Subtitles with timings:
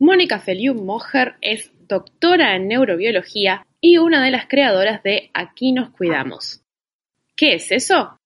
[0.00, 5.90] Mónica Feliu Moher es doctora en neurobiología y una de las creadoras de Aquí nos
[5.90, 6.62] cuidamos.
[7.36, 8.16] ¿Qué es eso?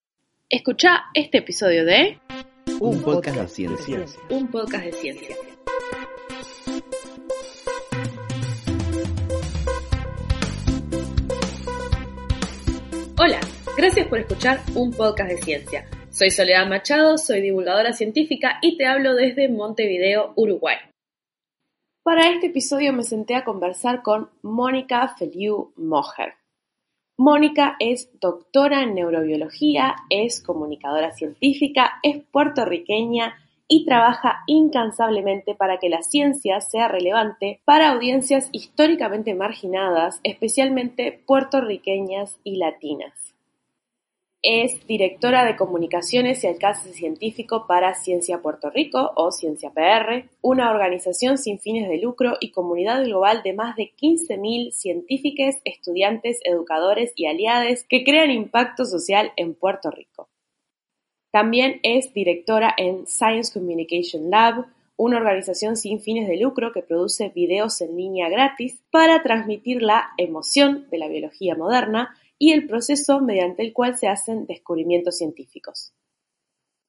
[0.51, 2.19] Escucha este episodio de
[2.79, 4.07] Un podcast de ciencia.
[4.29, 5.37] Un podcast de ciencia.
[13.17, 13.41] Hola,
[13.79, 15.87] gracias por escuchar un podcast de ciencia.
[16.11, 20.77] Soy Soledad Machado, soy divulgadora científica y te hablo desde Montevideo, Uruguay.
[22.05, 26.35] Para este episodio me senté a conversar con Mónica Feliu Moher.
[27.17, 33.37] Mónica es doctora en neurobiología, es comunicadora científica, es puertorriqueña
[33.69, 42.41] y trabaja incansablemente para que la ciencia sea relevante para audiencias históricamente marginadas, especialmente puertorriqueñas
[42.43, 43.32] y latinas.
[44.45, 50.73] Es directora de comunicaciones y alcance científico para Ciencia Puerto Rico o Ciencia PR, una
[50.73, 57.13] organización sin fines de lucro y comunidad global de más de 15.000 científicos, estudiantes, educadores
[57.15, 60.29] y aliados que crean impacto social en Puerto Rico.
[61.31, 64.67] También es directora en Science Communication Lab,
[64.97, 70.11] una organización sin fines de lucro que produce videos en línea gratis para transmitir la
[70.19, 75.93] emoción de la biología moderna y el proceso mediante el cual se hacen descubrimientos científicos.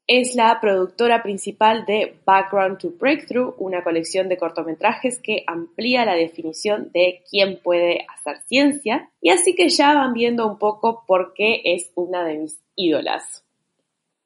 [0.05, 6.16] Es la productora principal de Background to Breakthrough, una colección de cortometrajes que amplía la
[6.16, 11.33] definición de quién puede hacer ciencia, y así que ya van viendo un poco por
[11.33, 13.45] qué es una de mis ídolas.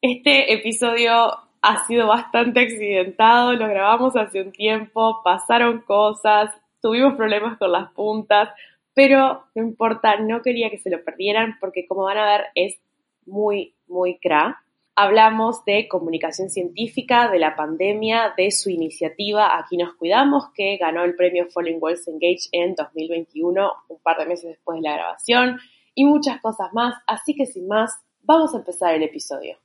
[0.02, 6.50] Este episodio ha sido bastante accidentado, lo grabamos hace un tiempo, pasaron cosas,
[6.82, 8.50] tuvimos problemas con las puntas,
[8.98, 12.80] pero no importa, no quería que se lo perdieran porque como van a ver es
[13.28, 14.64] muy, muy cra.
[14.96, 21.04] Hablamos de comunicación científica, de la pandemia, de su iniciativa Aquí nos cuidamos, que ganó
[21.04, 25.60] el premio Falling Walls Engage en 2021, un par de meses después de la grabación,
[25.94, 26.96] y muchas cosas más.
[27.06, 29.60] Así que sin más, vamos a empezar el episodio.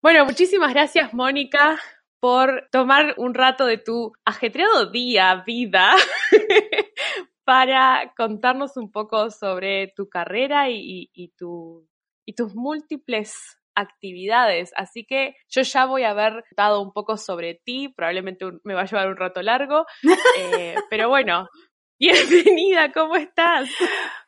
[0.00, 1.76] Bueno, muchísimas gracias, Mónica,
[2.20, 5.96] por tomar un rato de tu ajetreado día, vida,
[7.46, 11.88] para contarnos un poco sobre tu carrera y, y, tu,
[12.26, 13.36] y tus múltiples
[13.76, 14.72] actividades.
[14.74, 18.80] Así que yo ya voy a haber dado un poco sobre ti, probablemente me va
[18.80, 19.86] a llevar un rato largo,
[20.38, 21.48] eh, pero bueno.
[21.98, 23.70] Bienvenida, ¿cómo estás?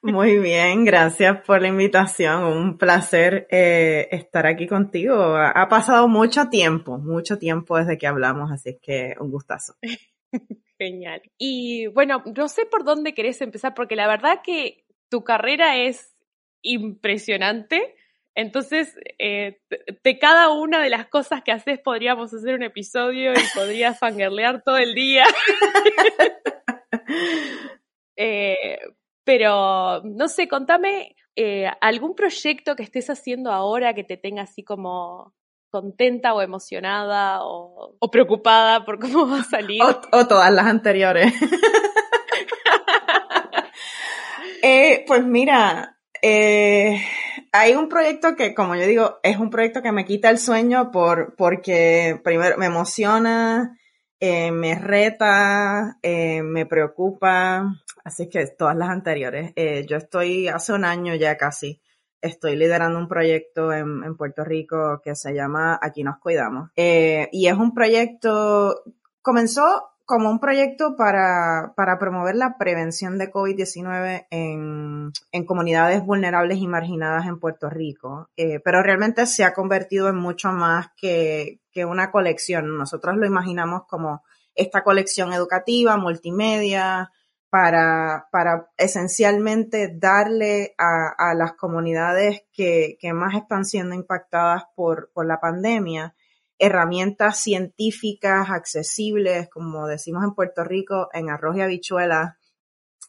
[0.01, 2.45] Muy bien, gracias por la invitación.
[2.45, 5.37] Un placer eh, estar aquí contigo.
[5.37, 9.75] Ha pasado mucho tiempo, mucho tiempo desde que hablamos, así que un gustazo.
[10.79, 11.23] Genial.
[11.39, 16.15] Y bueno, no sé por dónde querés empezar, porque la verdad que tu carrera es
[16.63, 17.97] impresionante.
[18.35, 19.61] Entonces, eh,
[20.05, 24.63] de cada una de las cosas que haces podríamos hacer un episodio y podrías fangirlear
[24.63, 25.25] todo el día.
[28.17, 28.79] eh,
[29.25, 34.63] pero, no sé, contame eh, algún proyecto que estés haciendo ahora que te tenga así
[34.63, 35.35] como
[35.71, 39.83] contenta o emocionada o, preocupada por cómo va a salir.
[39.83, 41.33] O, todas las anteriores.
[44.61, 47.01] Eh, pues mira, eh,
[47.53, 50.91] hay un proyecto que, como yo digo, es un proyecto que me quita el sueño
[50.91, 53.79] por, porque primero me emociona,
[54.19, 59.53] eh, me reta, me preocupa, así que todas las anteriores.
[59.87, 61.81] yo estoy hace un año ya casi
[62.21, 66.71] estoy liderando un proyecto en, Puerto Rico que se llama Aquí nos cuidamos.
[66.77, 68.83] Eh, y es un proyecto,
[69.23, 76.59] comenzó como un proyecto para, para promover la prevención de COVID-19 en, en, comunidades vulnerables
[76.59, 81.61] y marginadas en Puerto Rico, eh, pero realmente se ha convertido en mucho más que,
[81.73, 82.79] que una colección.
[82.79, 84.23] Nosotros lo imaginamos como
[84.55, 87.13] esta colección educativa, multimedia,
[87.51, 95.11] para, para esencialmente darle a, a las comunidades que, que, más están siendo impactadas por,
[95.13, 96.15] por la pandemia
[96.59, 102.35] herramientas científicas accesibles, como decimos en Puerto Rico, en arroz y habichuelas,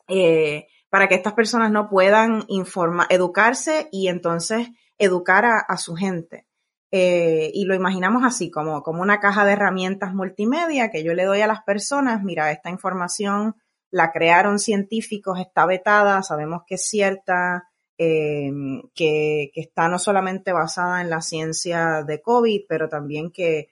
[0.08, 5.96] eh, para que estas personas no puedan informar, educarse y entonces educar a, a su
[5.96, 6.46] gente.
[6.92, 11.26] eh, y lo imaginamos así, como, como una caja de herramientas multimedia que yo le
[11.26, 13.56] doy a las personas, mira, esta información
[13.92, 18.52] la crearon científicos, está vetada, sabemos que es cierta, eh,
[18.94, 23.70] que, está no solamente basada en la ciencia de COVID, pero también que,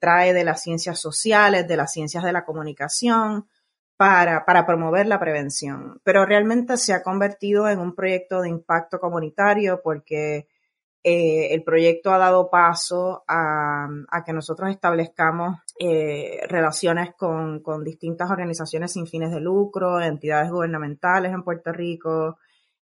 [0.00, 3.48] trae de las ciencias sociales, de las ciencias de la comunicación,
[3.96, 6.00] para, para promover la prevención.
[6.04, 10.46] Pero realmente se ha convertido en un proyecto de impacto comunitario porque
[11.06, 13.88] eh, el proyecto ha dado paso a,
[14.24, 21.42] que nosotros establezcamos eh, relaciones con, distintas organizaciones sin fines de lucro, entidades gubernamentales en
[21.42, 22.38] Puerto Rico,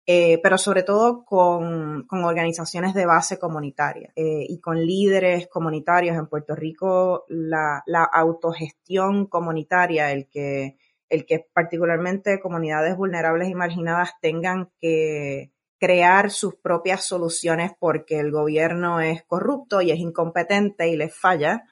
[0.07, 6.55] eh, pero sobre todo con, organizaciones de base comunitaria y con líderes comunitarios en Puerto
[6.55, 10.77] Rico, la, la autogestión comunitaria, el que,
[11.09, 15.53] el que particularmente comunidades vulnerables y marginadas tengan que
[15.83, 21.65] crear sus propias soluciones porque el gobierno es corrupto y es incompetente y les falla,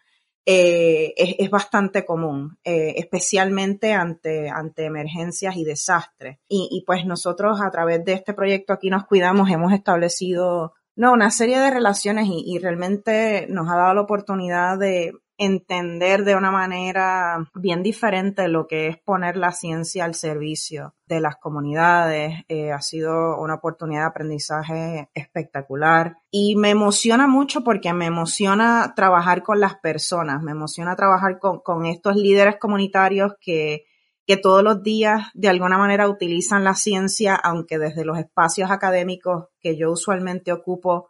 [0.47, 6.39] eh, es, bastante común, eh, especialmente ante, ante emergencias y desastres.
[6.49, 11.31] Y, pues nosotros a través de este proyecto aquí nos cuidamos, hemos establecido no, una
[11.31, 17.51] serie de relaciones y realmente nos ha dado la oportunidad de entender de una manera
[17.55, 22.45] bien diferente lo que es poner la ciencia al servicio de las comunidades.
[22.49, 28.93] Eh, ha sido una oportunidad de aprendizaje espectacular y me emociona mucho porque me emociona
[28.95, 33.87] trabajar con las personas, me emociona trabajar con, con estos líderes comunitarios que
[34.31, 39.47] que todos los días de alguna manera utilizan la ciencia, aunque desde los espacios académicos
[39.61, 41.09] que yo usualmente ocupo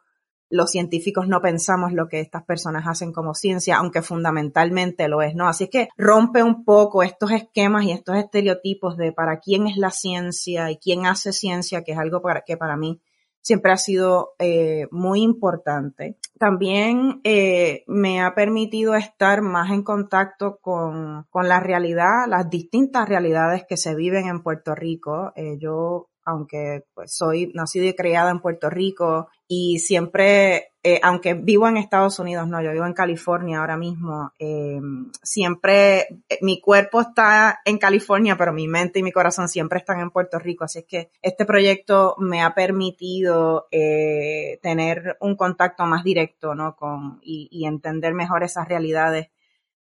[0.51, 5.35] los científicos no pensamos lo que estas personas hacen como ciencia, aunque fundamentalmente lo es,
[5.35, 5.49] ¿no?
[5.49, 9.91] Así que rompe un poco estos esquemas y estos estereotipos de para quién es la
[9.91, 13.01] ciencia y quién hace ciencia, que es algo para, que para mí
[13.43, 16.17] siempre ha sido eh, muy importante.
[16.39, 23.09] También eh, me ha permitido estar más en contacto con, con, la realidad, las distintas
[23.09, 25.33] realidades que se viven en Puerto Rico.
[25.37, 31.35] Eh, yo aunque pues, soy nacida y criada en Puerto Rico y siempre, eh, aunque
[31.35, 34.81] vivo en Estados Unidos, no, yo vivo en California ahora mismo, eh,
[35.25, 39.99] siempre eh, mi cuerpo está en California, pero mi mente y mi corazón siempre están
[39.99, 46.05] en Puerto Rico, así es que este proyecto me ha permitido tener un contacto más
[46.05, 46.77] directo, ¿no?
[46.77, 49.31] Con, y, entender mejor esas realidades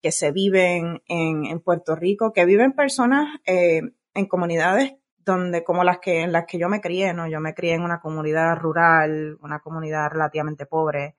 [0.00, 4.94] que se viven en, en Puerto Rico, que viven personas en comunidades
[5.31, 7.29] donde como las que en las que yo me crié, ¿no?
[7.29, 11.17] Yo me crié en una comunidad rural, una comunidad relativamente pobre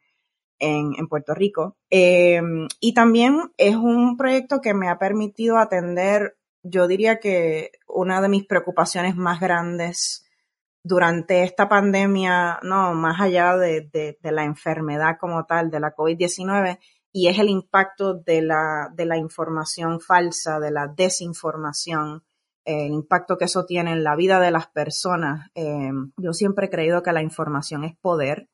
[0.60, 1.78] en, en Puerto Rico.
[1.90, 8.22] Em, y también es un proyecto que me ha permitido atender, yo diría que una
[8.22, 10.25] de mis preocupaciones más grandes
[10.84, 15.96] durante esta pandemia, no, más allá de, de, de la enfermedad como tal, de la
[15.96, 16.80] COVID-19,
[17.12, 22.24] y es el impacto de la, de la información falsa, de la desinformación
[22.66, 25.50] el impacto que eso tiene en la vida de las personas.
[25.56, 28.50] Eh, yo siempre he creído que la información es poder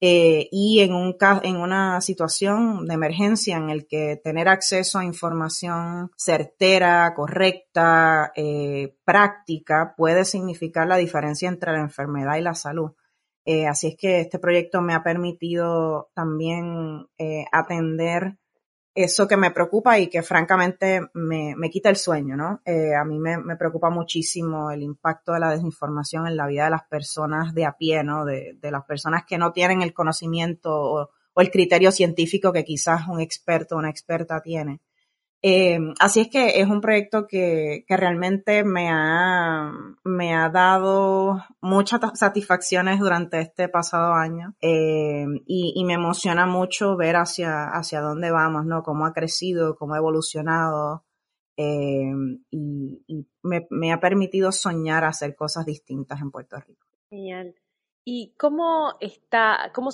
[0.00, 5.04] eh, y en, un, en una situación de emergencia en el que tener acceso a
[5.04, 12.92] información certera, correcta, eh, práctica, puede significar la diferencia entre la enfermedad y la salud.
[13.68, 17.06] así es que este proyecto me ha permitido también
[17.52, 18.38] atender
[18.94, 22.60] eso que me preocupa y que francamente me, me quita el sueño, ¿no?
[22.64, 26.64] Eh, a mí me, me, preocupa muchísimo el impacto de la desinformación en la vida
[26.64, 28.24] de las personas de a pie, ¿no?
[28.24, 32.64] De, de las personas que no tienen el conocimiento o, o, el criterio científico que
[32.64, 34.80] quizás un experto o una experta tiene.
[35.46, 39.70] Eh, así es que es un proyecto que, que realmente me ha,
[40.02, 47.16] me ha dado muchas satisfacciones durante este pasado año eh, y, me emociona mucho ver
[47.16, 48.82] hacia, hacia dónde vamos, ¿no?
[48.82, 51.04] Cómo ha crecido, cómo ha evolucionado
[51.58, 52.10] eh,
[52.48, 56.86] y, y me, me, ha permitido soñar hacer cosas distintas en Puerto Rico.
[57.10, 57.54] Genial.
[58.02, 59.90] ¿Y cómo está, cómo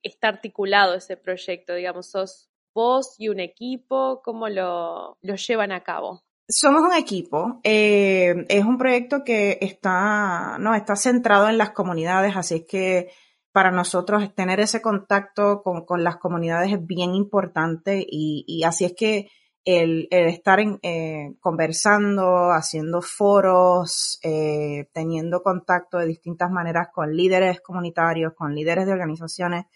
[0.00, 1.74] está articulado ese proyecto?
[1.74, 4.20] Digamos, sos vos y un equipo?
[4.24, 6.22] ¿Cómo lo, lo llevan a cabo?
[6.48, 7.60] Somos un equipo.
[7.64, 13.10] Eh, es un proyecto que está, no, está centrado en las comunidades, así que
[13.52, 18.86] para nosotros tener ese contacto con, con las comunidades es bien importante y, y así
[18.86, 19.28] es que
[19.64, 27.14] el, el estar en, eh, conversando, haciendo foros, eh, teniendo contacto de distintas maneras con
[27.14, 29.66] líderes comunitarios, con líderes de organizaciones,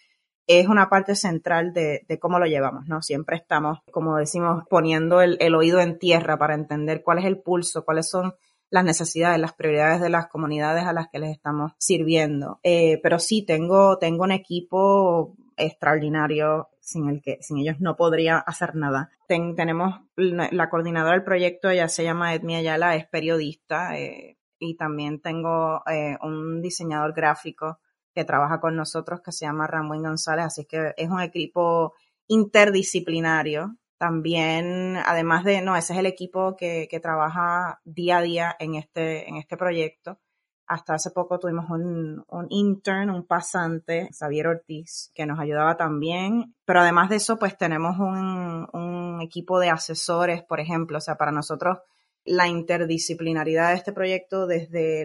[0.46, 3.02] es una parte central de, de, cómo lo llevamos, ¿no?
[3.02, 7.38] Siempre estamos, como decimos, poniendo el, el, oído en tierra para entender cuál es el
[7.40, 8.34] pulso, cuáles son
[8.70, 12.60] las necesidades, las prioridades de las comunidades a las que les estamos sirviendo.
[12.62, 18.38] Eh, pero sí, tengo, tengo un equipo extraordinarios sin el que sin ellos no podría
[18.38, 19.10] hacer nada.
[19.26, 25.20] tenemos la coordinadora del proyecto, ella se llama Edmi Ayala, es periodista eh, y también
[25.20, 27.80] tengo eh, un diseñador gráfico
[28.16, 31.92] que trabaja con nosotros que se llama Ramón González, así que es un equipo
[32.28, 33.76] interdisciplinario.
[33.98, 38.74] También, además de, no, ese es el equipo que, que trabaja día a día en
[38.74, 40.18] este, en este proyecto.
[40.66, 46.54] Hasta hace poco tuvimos un, un, intern, un pasante, Xavier Ortiz, que nos ayudaba también.
[46.64, 50.96] Pero además de eso, pues tenemos un, un equipo de asesores, por ejemplo.
[50.96, 51.78] O sea, para nosotros
[52.26, 55.02] la interdisciplinaridad de este proyecto desde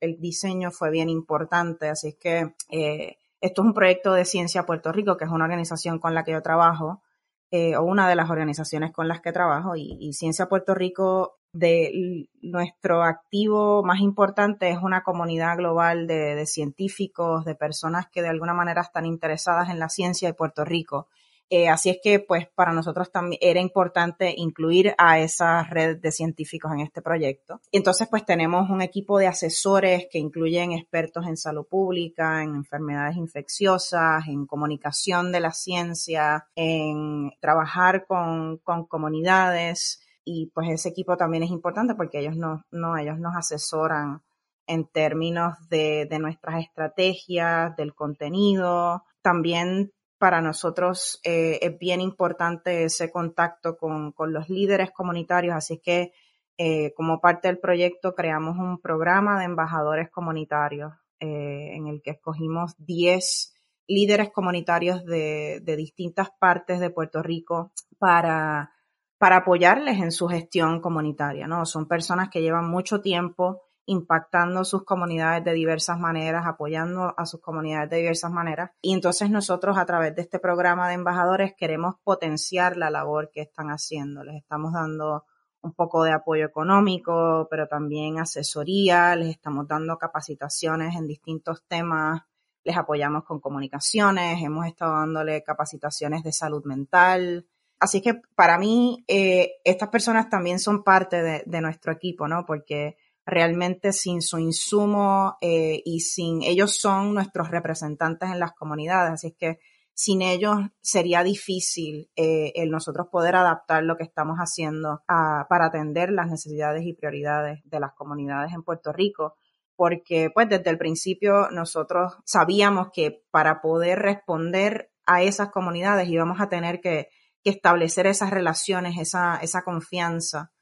[0.00, 1.88] el, diseño fue bien importante.
[1.88, 5.44] Así es que eh, esto es un proyecto de Ciencia Puerto Rico, que es una
[5.44, 7.02] organización con la que yo trabajo,
[7.50, 9.76] eh, o una de las organizaciones con las que trabajo.
[9.76, 17.44] y Ciencia Puerto Rico de nuestro activo más importante es una comunidad global de, científicos,
[17.44, 21.08] de personas que de alguna manera están interesadas en la ciencia de Puerto Rico.
[21.54, 26.10] Eh, así es que, pues, para nosotros también era importante incluir a esa red de
[26.10, 27.60] científicos en este proyecto.
[27.72, 33.18] entonces, pues, tenemos un equipo de asesores que incluyen expertos en salud pública, en enfermedades
[33.18, 41.18] infecciosas, en comunicación de la ciencia, en trabajar con, con comunidades, y pues ese equipo
[41.18, 44.22] también es importante porque ellos no, no ellos nos asesoran
[44.66, 49.04] en términos de, de nuestras estrategias, del contenido.
[49.20, 49.92] También
[50.22, 56.12] para nosotros eh, es bien importante ese contacto con, con, los líderes comunitarios, así que
[56.56, 62.12] eh, como parte del proyecto creamos un programa de embajadores comunitarios eh, en el que
[62.12, 63.52] escogimos 10
[63.88, 68.70] líderes comunitarios de, de distintas partes de Puerto Rico para
[69.18, 71.66] para apoyarles en su gestión comunitaria, ¿no?
[71.66, 77.40] Son personas que llevan mucho tiempo impactando sus comunidades de diversas maneras, apoyando a sus
[77.40, 78.70] comunidades de diversas maneras.
[78.80, 83.42] Y entonces nosotros a través de este programa de embajadores queremos potenciar la labor que
[83.42, 84.24] están haciendo.
[84.24, 85.24] Les estamos dando
[85.62, 92.22] un poco de apoyo económico, pero también asesoría, les estamos dando capacitaciones en distintos temas,
[92.64, 97.46] les apoyamos con comunicaciones, hemos estado dándole capacitaciones de salud mental,
[97.82, 102.46] Así que para mí, eh, estas personas también son parte de, nuestro equipo, ¿no?
[102.46, 109.12] Porque realmente sin su insumo eh, y sin ellos son nuestros representantes en las comunidades.
[109.12, 109.58] Así es que
[109.94, 116.10] sin ellos sería difícil eh, el nosotros poder adaptar lo que estamos haciendo para atender
[116.10, 119.34] las necesidades y prioridades de las comunidades en Puerto Rico.
[119.76, 126.40] Porque pues desde el principio nosotros sabíamos que para poder responder a esas comunidades íbamos
[126.40, 127.08] a tener que
[127.42, 130.52] que establecer esas relaciones, esa, esa confianza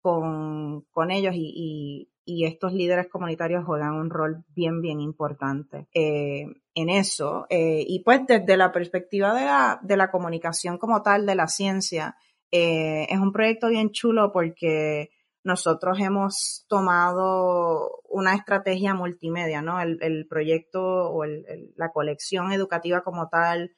[0.00, 6.44] con, con ellos y, y, estos líderes comunitarios juegan un rol bien, bien importante eh,
[6.74, 7.46] en eso.
[7.48, 11.48] Eh, y pues desde la perspectiva de la, de la comunicación como tal, de la
[11.48, 12.16] ciencia,
[12.50, 15.10] eh, es un proyecto bien chulo porque
[15.42, 19.80] nosotros hemos tomado una estrategia multimedia, ¿no?
[19.80, 23.72] El, el proyecto o el, la colección educativa como tal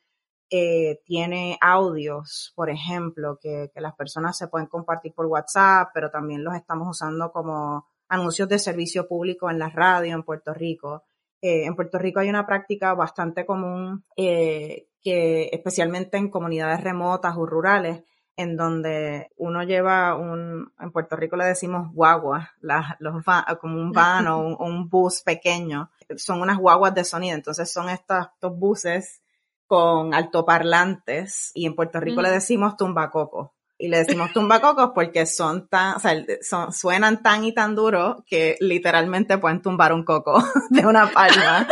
[0.50, 6.42] eh, tiene audios, por ejemplo, que, las personas se pueden compartir por WhatsApp, pero también
[6.42, 11.04] los estamos usando como anuncios de servicio público en la radio en Puerto Rico.
[11.40, 17.46] Eh, en Puerto Rico hay una práctica bastante común que especialmente en comunidades remotas o
[17.46, 18.02] rurales,
[18.36, 22.52] en donde uno lleva un, en Puerto Rico le decimos guagua,
[22.98, 23.22] los
[23.60, 28.26] como un van o un, bus pequeño, son unas guaguas de sonido, entonces son estos,
[28.34, 29.22] estos buses
[29.70, 33.50] con altoparlantes y en Puerto Rico le decimos tumbacocos.
[33.78, 36.12] Y le decimos tumbacocos porque son tan, o sea,
[36.42, 41.68] son, suenan tan y tan duros que literalmente pueden tumbar un coco de una palma.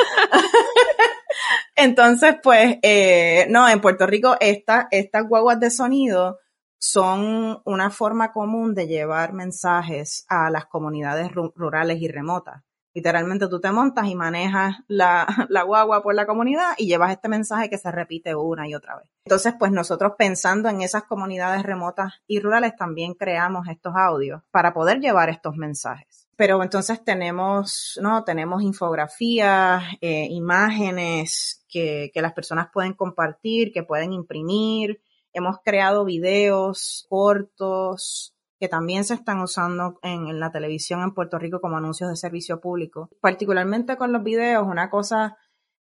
[1.74, 6.38] Entonces, pues, eh, no, en Puerto Rico esta, estas guaguas de sonido
[6.78, 12.62] son una forma común de llevar mensajes a las comunidades rurales y remotas.
[12.98, 17.28] Literalmente tú te montas y manejas la, la, guagua por la comunidad y llevas este
[17.28, 19.06] mensaje que se repite una y otra vez.
[19.24, 24.74] Entonces, pues nosotros pensando en esas comunidades remotas y rurales también creamos estos audios para
[24.74, 26.26] poder llevar estos mensajes.
[26.34, 28.24] Pero entonces tenemos, ¿no?
[28.24, 35.00] Tenemos infografías, eh, imágenes que, que las personas pueden compartir, que pueden imprimir.
[35.32, 41.60] Hemos creado videos cortos, que también se están usando en, la televisión en Puerto Rico
[41.60, 43.08] como anuncios de servicio público.
[43.20, 45.36] Particularmente con los videos, una cosa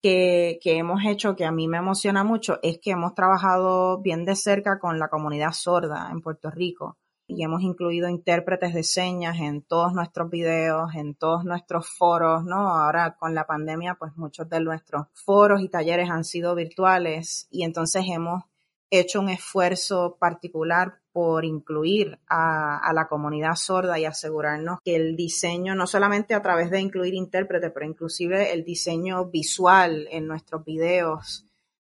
[0.01, 4.23] que, que, hemos hecho que a mí me emociona mucho es que hemos trabajado bien
[4.23, 6.97] de cerca con la comunidad sorda en Puerto Rico.
[7.31, 12.69] y hemos incluido intérpretes de señas en todos nuestros videos, en todos nuestros foros, ¿no?
[12.69, 17.65] Ahora con la pandemia, pues muchos de nuestros foros y talleres han sido virtuales y
[17.65, 18.45] entonces hemos
[18.89, 25.75] hecho un esfuerzo particular por incluir a, la comunidad sorda y asegurarnos que el diseño,
[25.75, 31.45] no solamente a través de incluir intérpretes, pero inclusive el diseño visual en nuestros videos,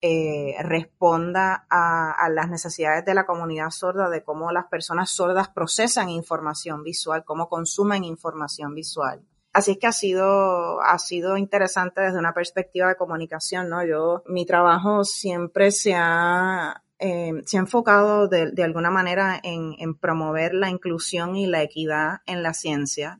[0.04, 6.10] eh, responda a, las necesidades de la comunidad sorda, de cómo las personas sordas procesan
[6.10, 9.22] información visual, cómo consumen información visual.
[9.54, 13.86] Así es que ha sido, ha sido interesante desde una perspectiva de comunicación, ¿no?
[13.86, 19.76] Yo, mi trabajo siempre se ha, eh, se ha enfocado de, de alguna manera en,
[19.80, 23.20] en, promover la inclusión y la equidad en la ciencia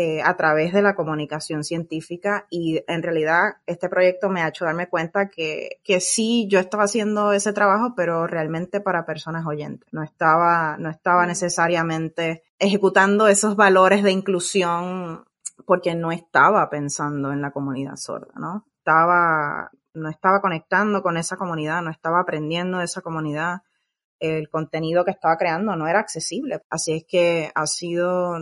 [0.00, 4.64] eh, a través de la comunicación científica y en realidad este proyecto me ha hecho
[4.64, 9.92] darme cuenta que, que sí, yo estaba haciendo ese trabajo, pero realmente para personas oyentes.
[9.92, 11.26] No estaba, no estaba mm.
[11.26, 15.24] necesariamente ejecutando esos valores de inclusión
[15.66, 18.66] porque no estaba pensando en la comunidad sorda, ¿no?
[18.78, 23.62] Estaba, no estaba conectando con esa comunidad, no estaba aprendiendo de esa comunidad,
[24.20, 26.60] el contenido que estaba creando no era accesible.
[26.70, 28.36] Así es que ha sido,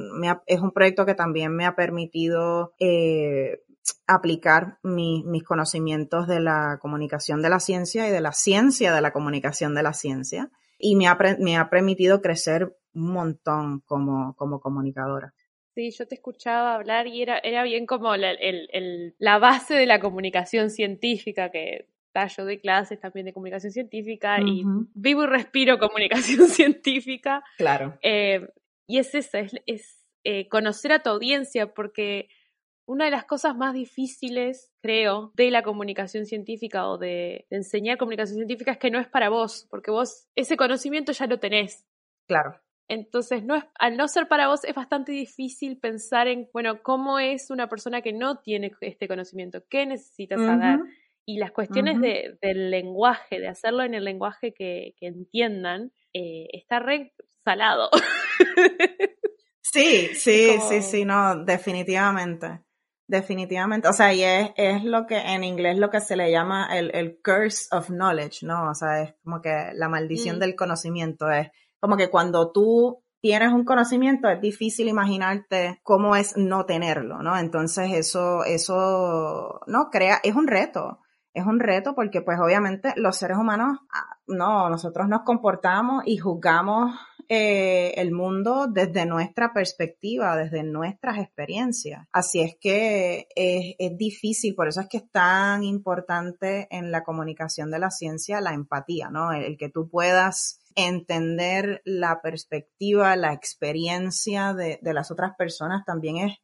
[0.47, 3.61] es un proyecto que también me ha permitido eh,
[4.07, 9.13] aplicar mis conocimientos de la comunicación de la ciencia y de la ciencia de la
[9.13, 10.51] comunicación de la ciencia.
[10.79, 15.35] Y me ha, me ha permitido crecer un montón como, como comunicadora.
[15.77, 19.85] Sí, yo te escuchaba hablar y era, era bien como la, el, la base de
[19.85, 21.87] la comunicación científica que
[22.25, 24.65] yo doy clases también de comunicación científica y
[24.95, 27.45] vivo y respiro comunicación científica.
[27.59, 27.99] Claro.
[28.03, 28.49] Eh,
[28.87, 32.31] y es eso, es, eh, conocer a tu audiencia, porque
[32.87, 38.37] una de las cosas más difíciles, creo, de la comunicación científica o de, enseñar comunicación
[38.39, 41.85] científica es que no es para vos, porque vos ese conocimiento ya lo tenés.
[42.27, 42.59] Claro.
[42.89, 47.19] Entonces, no es, al no ser para vos, es bastante difícil pensar en, bueno, cómo
[47.19, 50.81] es una persona que no tiene este conocimiento, qué necesitas saber
[51.29, 56.47] y las cuestiones de, del lenguaje, de hacerlo en el lenguaje que, que entiendan, eh,
[56.53, 57.13] está re
[57.45, 57.91] salado.
[59.73, 62.61] Sí, sí, sí, sí, no, definitivamente.
[63.09, 63.89] Definitivamente.
[63.89, 66.91] O sea, y es, es lo que en inglés lo que se le llama el,
[66.95, 68.71] el curse of knowledge, ¿no?
[68.71, 70.39] O sea, es como que la maldición mm.
[70.39, 71.31] del conocimiento.
[71.31, 71.49] Es
[71.87, 77.39] como que cuando tú tienes un conocimiento, es difícil imaginarte cómo es no tenerlo, ¿no?
[77.39, 80.99] Entonces eso, eso, no, crea, es un reto
[81.37, 86.17] es un reto porque pues obviamente los seres humanos, ah, no, nosotros nos comportamos y
[86.17, 92.07] juzgamos eh, el mundo desde nuestra perspectiva, desde nuestras experiencias.
[92.11, 97.05] Así es que es, es, difícil, por eso es que es tan importante en la
[97.05, 99.31] comunicación de la ciencia la empatía, ¿no?
[99.33, 106.19] el que tú puedas entender la perspectiva, la experiencia de, de, las otras personas también
[106.19, 106.39] es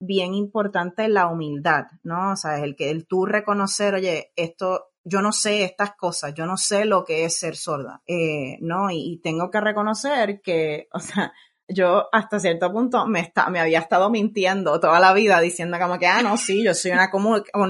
[0.00, 2.32] bien importante la humildad, ¿no?
[2.32, 6.46] O sea, el que el tú reconocer, oye, esto, yo no sé estas cosas, yo
[6.46, 8.90] no sé lo que es ser sorda, eh, ¿no?
[8.90, 11.32] Y, tengo que reconocer que, o sea,
[11.68, 15.98] yo hasta cierto punto me, está, me había estado mintiendo toda la vida diciendo como
[15.98, 17.10] que, ah, no, sí, yo soy una,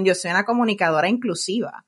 [0.03, 1.85] yo soy una comunicadora inclusiva.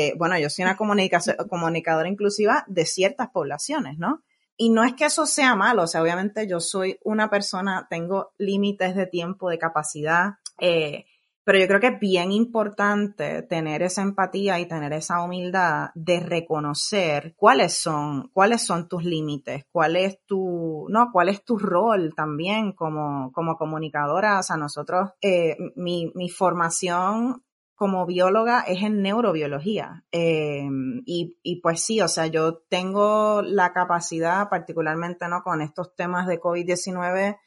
[0.00, 4.22] Eh, bueno, yo soy una comunicadora inclusiva de ciertas poblaciones, ¿no?
[4.56, 8.30] Y no es que eso sea malo, o sea, obviamente yo soy una persona, tengo
[8.38, 11.06] límites de tiempo, de capacidad, eh,
[11.42, 16.20] pero yo creo que es bien importante tener esa empatía y tener esa humildad de
[16.20, 22.14] reconocer cuáles son, cuáles son tus límites, cuál es tu, no, cuál es tu rol
[22.14, 24.38] también como, como comunicadora.
[24.38, 27.42] O sea, nosotros, eh, mi, mi formación
[27.78, 30.02] como bióloga es en neurobiología.
[30.10, 30.68] Eh,
[31.06, 35.42] y, y, pues sí, o sea, yo tengo la capacidad, particularmente ¿no?
[35.44, 37.38] con estos temas de COVID-19,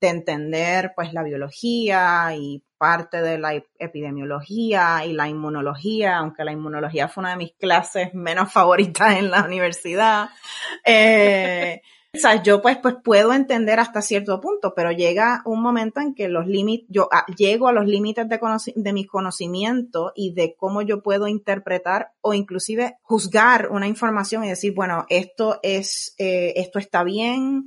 [0.00, 6.52] de entender pues la biología y parte de la epidemiología y la inmunología, aunque la
[6.52, 10.30] inmunología fue una de mis clases menos favoritas en la universidad.
[10.84, 11.82] Eh,
[12.14, 16.14] o sea, yo pues, pues puedo entender hasta cierto punto, pero llega un momento en
[16.14, 18.38] que los límites, yo ah, llego a los límites de,
[18.76, 24.48] de mis conocimientos y de cómo yo puedo interpretar o inclusive juzgar una información y
[24.48, 27.64] decir, bueno, esto es, eh, esto está bien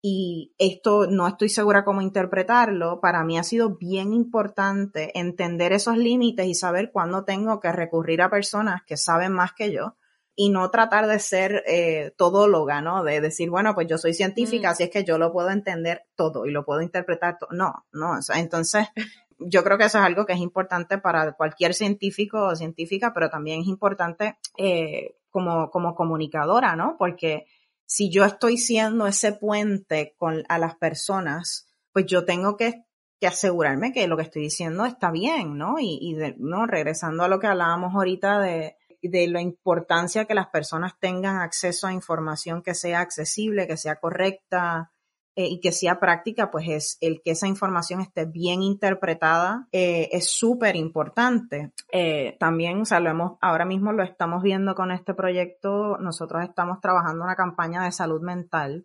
[0.00, 3.00] y esto no estoy segura cómo interpretarlo.
[3.00, 8.22] Para mí ha sido bien importante entender esos límites y saber cuándo tengo que recurrir
[8.22, 9.96] a personas que saben más que yo
[10.40, 13.02] y no tratar de ser eh, todóloga, ¿no?
[13.02, 14.70] De decir, bueno, pues yo soy científica, mm.
[14.70, 17.50] así es que yo lo puedo entender todo y lo puedo interpretar todo.
[17.50, 18.86] No, no, o sea, entonces
[19.40, 23.30] yo creo que eso es algo que es importante para cualquier científico o científica, pero
[23.30, 26.94] también es importante eh, como, como comunicadora, ¿no?
[26.96, 27.46] Porque
[27.84, 32.84] si yo estoy siendo ese puente con, a las personas, pues yo tengo que,
[33.26, 35.80] asegurarme que lo que estoy diciendo está bien, ¿no?
[35.80, 40.48] Y, y no, regresando a lo que hablábamos ahorita de, de la importancia que las
[40.48, 44.92] personas tengan acceso a información que sea accesible, que sea correcta,
[45.38, 50.08] eh, y que sea práctica, pues es el que esa información esté bien interpretada eh,
[50.10, 51.70] es súper importante.
[51.92, 57.36] Eh, también, o ahora mismo lo estamos viendo con este proyecto, nosotros estamos trabajando una
[57.36, 58.84] campaña de salud mental,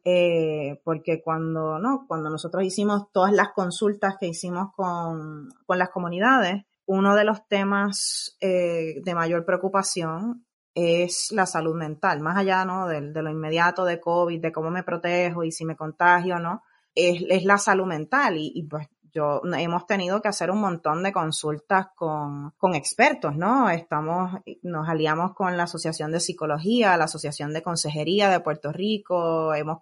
[0.84, 6.66] porque cuando, no, cuando nosotros hicimos todas las consultas que hicimos con, con las comunidades,
[6.86, 12.88] uno de los temas de mayor preocupación es la salud mental, más allá ¿no?
[12.88, 16.64] de, lo inmediato de COVID, de cómo me protejo y si me contagio o no,
[16.96, 21.14] es, es, la salud mental y, pues yo hemos tenido que hacer un montón de
[21.14, 23.70] consultas con, con, expertos, ¿no?
[23.70, 29.54] Estamos, nos aliamos con la Asociación de Psicología, la Asociación de Consejería de Puerto Rico,
[29.54, 29.78] hemos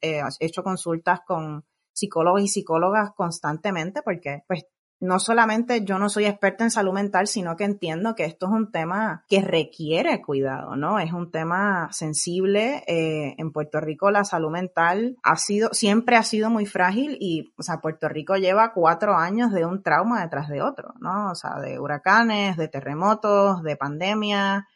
[0.00, 4.66] eh, hecho consultas con psicólogos y psicólogas constantemente porque pues
[5.00, 8.52] no solamente yo no soy experta en salud mental, sino que entiendo que esto es
[8.52, 10.98] un tema que requiere cuidado, ¿no?
[10.98, 12.82] Es un tema sensible.
[12.86, 17.52] Eh, en Puerto Rico la salud mental ha sido, siempre ha sido muy frágil y,
[17.56, 21.30] o sea, Puerto Rico lleva cuatro años de un trauma detrás de otro, ¿no?
[21.30, 24.66] O sea, de huracanes, de terremotos, de pandemia,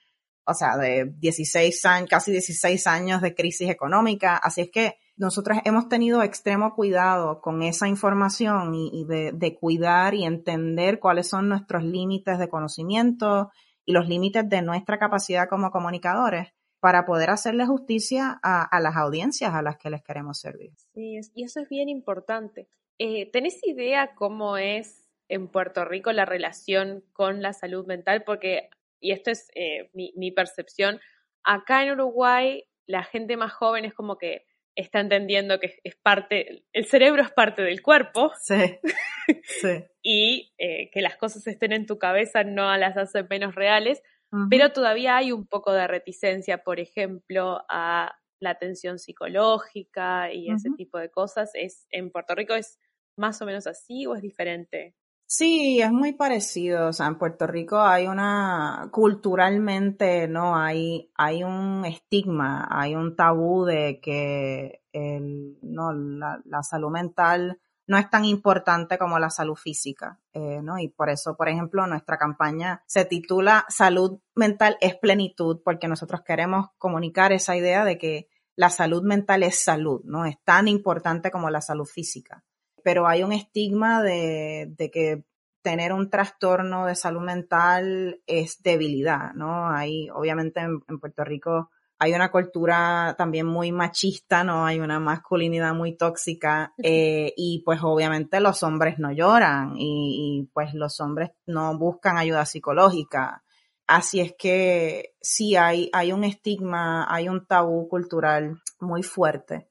[0.45, 4.37] o sea, de 16 años, casi 16 años de crisis económica.
[4.37, 10.25] Así es que nosotros hemos tenido extremo cuidado con esa información y, de, cuidar y
[10.25, 13.51] entender cuáles son nuestros límites de conocimiento
[13.85, 16.49] y los límites de nuestra capacidad como comunicadores
[16.81, 20.71] para poder hacerle justicia a, las audiencias a las que les queremos servir.
[20.95, 22.69] Sí, y eso es bien importante.
[22.99, 28.23] Eh, ¿Tenés idea cómo es en Puerto Rico la relación con la salud mental?
[28.25, 31.01] Porque, y esto es eh, mi percepción,
[31.43, 34.48] acá en Uruguay la gente más joven es como que
[34.79, 38.31] está entendiendo que es parte, el cerebro es parte del cuerpo.
[38.41, 38.79] Sí.
[39.45, 39.85] sí.
[40.03, 44.03] y eh, que las cosas estén en tu cabeza no las hace menos reales,
[44.51, 50.69] pero todavía hay un poco de reticencia, por ejemplo, a la atención psicológica y ese
[50.77, 51.51] tipo de cosas.
[51.55, 52.79] Es, ¿En Puerto Rico es
[53.17, 54.95] más o menos así o es diferente?
[55.31, 56.89] Sí, es muy parecido.
[56.89, 60.57] O sea, en Puerto Rico hay una, culturalmente, ¿no?
[60.57, 67.99] Hay, hay un estigma, hay un tabú de que el, no, la, salud mental no
[67.99, 70.79] es tan importante como la salud física, eh, ¿no?
[70.79, 76.23] Y por eso, por ejemplo, nuestra campaña se titula Salud mental es plenitud, porque nosotros
[76.23, 80.25] queremos comunicar esa idea de que la salud mental es salud, ¿no?
[80.25, 82.45] Es tan importante como la salud física
[82.89, 85.23] pero hay un estigma de, que
[85.61, 89.69] tener un trastorno de salud mental es debilidad, ¿no?
[89.69, 94.65] Hay, obviamente en, Puerto Rico hay una cultura también muy machista, ¿no?
[94.65, 100.51] Hay una masculinidad muy tóxica eh, y pues obviamente los hombres no lloran y, y,
[100.55, 103.45] pues los hombres no buscan ayuda psicológica.
[103.87, 109.69] Así es que sí hay, hay un estigma, hay un tabú cultural muy fuerte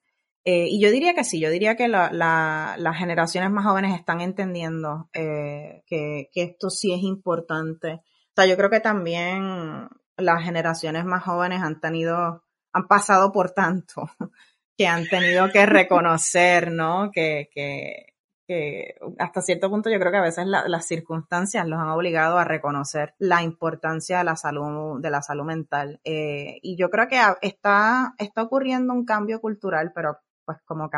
[0.49, 5.09] eh, y yo diría que sí, yo diría que las generaciones más jóvenes están entendiendo
[5.11, 7.95] eh, que, esto sí es importante.
[7.95, 13.51] O sea, yo creo que también las generaciones más jóvenes han tenido, han pasado por
[13.51, 14.09] tanto,
[14.77, 17.11] que han tenido que reconocer, ¿no?
[17.11, 22.37] Que, que, hasta cierto punto yo creo que a veces las circunstancias los han obligado
[22.37, 25.99] a reconocer la importancia de la salud, de la salud mental.
[26.05, 30.89] Eh, y yo creo que está, está ocurriendo un cambio cultural, pero pues como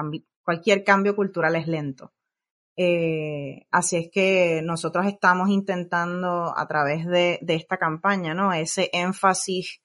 [0.44, 2.14] cualquier cambio cultural es lento.
[2.78, 8.54] Eh, así es que nosotros estamos intentando a través de, esta campaña, ¿no?
[8.54, 9.82] Ese énfasis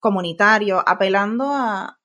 [0.00, 1.98] comunitario, apelando a,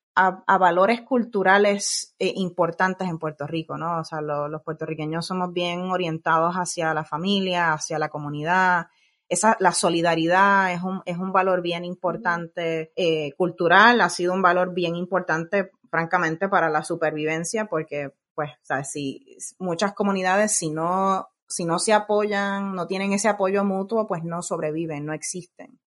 [0.60, 4.00] valores culturales eh, importantes en Puerto Rico, ¿no?
[4.00, 8.88] O sea, los puertorriqueños somos bien orientados hacia la familia, hacia la comunidad.
[9.28, 14.44] Esa, la solidaridad es un, es un valor bien importante eh, cultural, ha sido un
[14.44, 21.28] valor bien importante francamente, para la supervivencia, porque, pues, o si muchas comunidades, si no,
[21.48, 25.80] si no se apoyan, no tienen ese apoyo mutuo, pues no sobreviven, no existen.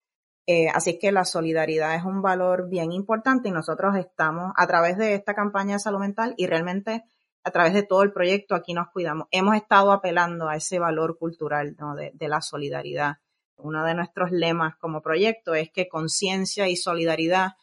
[0.45, 4.67] Eh, así es que la solidaridad es un valor bien importante y nosotros estamos a
[4.67, 7.05] través de esta campaña de salud mental y realmente
[7.45, 9.27] a través de todo el proyecto aquí nos cuidamos.
[9.31, 13.17] Hemos estado apelando a ese valor cultural de, de la solidaridad.
[13.55, 17.53] Uno de nuestros lemas como proyecto es que conciencia y solidaridad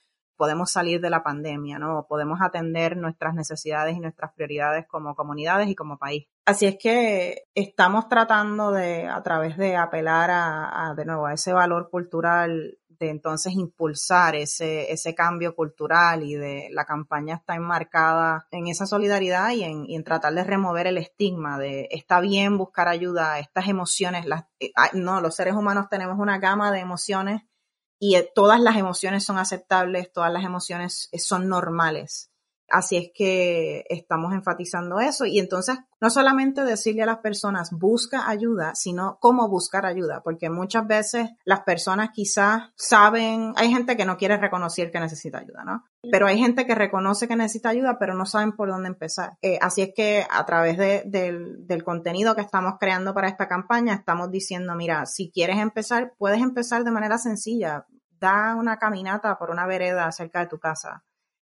[0.41, 2.07] podemos salir de la pandemia, ¿no?
[2.09, 6.29] Podemos atender nuestras necesidades y nuestras prioridades como comunidades y como país.
[6.47, 11.53] Así es que estamos tratando de, a través de apelar a, de nuevo, a ese
[11.53, 18.47] valor cultural de entonces impulsar ese, ese cambio cultural y de la campaña está enmarcada
[18.51, 22.89] en esa solidaridad y en, en tratar de remover el estigma de está bien buscar
[22.89, 27.43] ayuda, estas emociones, las, eh, no, los seres humanos tenemos una gama de emociones
[28.01, 32.30] y eh, todas las emociones son aceptables, todas las emociones eh, son normales.
[32.71, 38.29] Así es que estamos enfatizando eso y entonces no solamente decirle a las personas busca
[38.29, 44.05] ayuda, sino cómo buscar ayuda, porque muchas veces las personas quizás saben, hay gente que
[44.05, 45.85] no quiere reconocer que necesita ayuda, ¿no?
[46.11, 49.33] Pero hay gente que reconoce que necesita ayuda, pero no saben por dónde empezar.
[49.43, 53.49] Eh, así es que a través de, del, del contenido que estamos creando para esta
[53.49, 57.87] campaña, estamos diciendo, mira, si quieres empezar, puedes empezar de manera sencilla.
[58.19, 61.03] Da una caminata por una vereda cerca de tu casa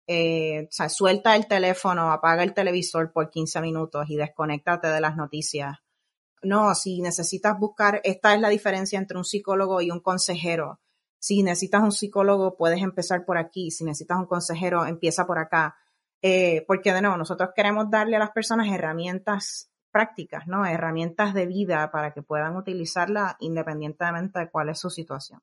[0.08, 5.02] eh, o sea, suelta el teléfono, apaga el televisor por 15 minutos y desconéctate de
[5.02, 5.78] las noticias.
[6.44, 10.80] No, si necesitas buscar, esta es la diferencia entre un psicólogo y un consejero.
[11.18, 13.72] Si necesitas un psicólogo, puedes empezar por aquí.
[13.72, 15.76] Si necesitas un consejero, empieza por acá.
[16.22, 20.65] Eh, porque de nuevo, nosotros queremos darle a las personas herramientas prácticas, ¿no?
[20.65, 25.41] Herramientas de vida para que puedan utilizarla independientemente de cuál es su situación.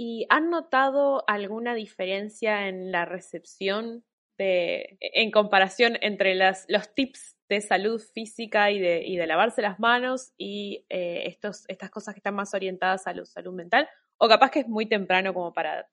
[0.00, 4.04] ¿Y han notado alguna diferencia en la recepción
[4.38, 9.60] de, en comparación entre las, los tips de salud física y de, y de lavarse
[9.60, 13.88] las manos y eh, estos, estas cosas que están más orientadas a la salud mental?
[14.18, 15.88] O capaz que es muy temprano como para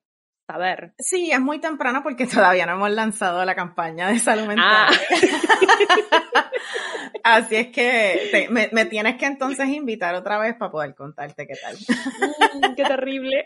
[0.46, 0.94] saber.
[1.00, 4.66] Sí, es muy temprano porque todavía no hemos lanzado la campaña de salud mental.
[4.68, 4.90] Ah.
[7.28, 11.74] Así es que me, tienes que entonces invitar otra vez para poder contarte qué tal.
[11.74, 13.44] Mm, qué terrible.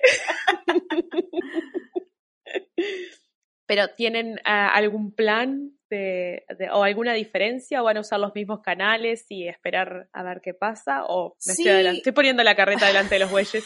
[3.67, 8.61] Pero ¿tienen ah, algún plan de, o alguna diferencia o van a usar los mismos
[8.61, 11.07] canales y esperar a ver qué pasa?
[11.07, 13.65] ¿O me estoy, estoy poniendo la carreta delante de los bueyes?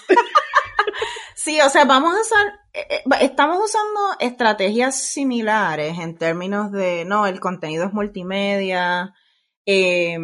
[1.34, 7.04] Sí, o sea, vamos a usar, eh, eh, estamos usando estrategias similares en términos de,
[7.04, 9.12] no, el contenido es multimedia,
[9.66, 10.18] eh,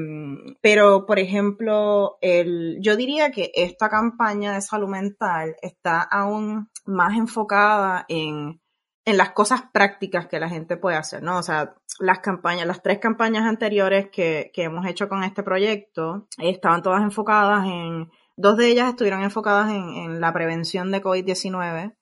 [0.61, 7.16] pero, por ejemplo, el, yo diría que esta campaña de salud mental está aún más
[7.16, 8.61] enfocada en,
[9.05, 11.38] en las cosas prácticas que la gente puede hacer, ¿no?
[11.38, 16.29] O sea, las campañas, las tres campañas anteriores que, que hemos hecho con este proyecto
[16.38, 21.94] estaban todas enfocadas en Dos de ellas estuvieron enfocadas en, la prevención de COVID-19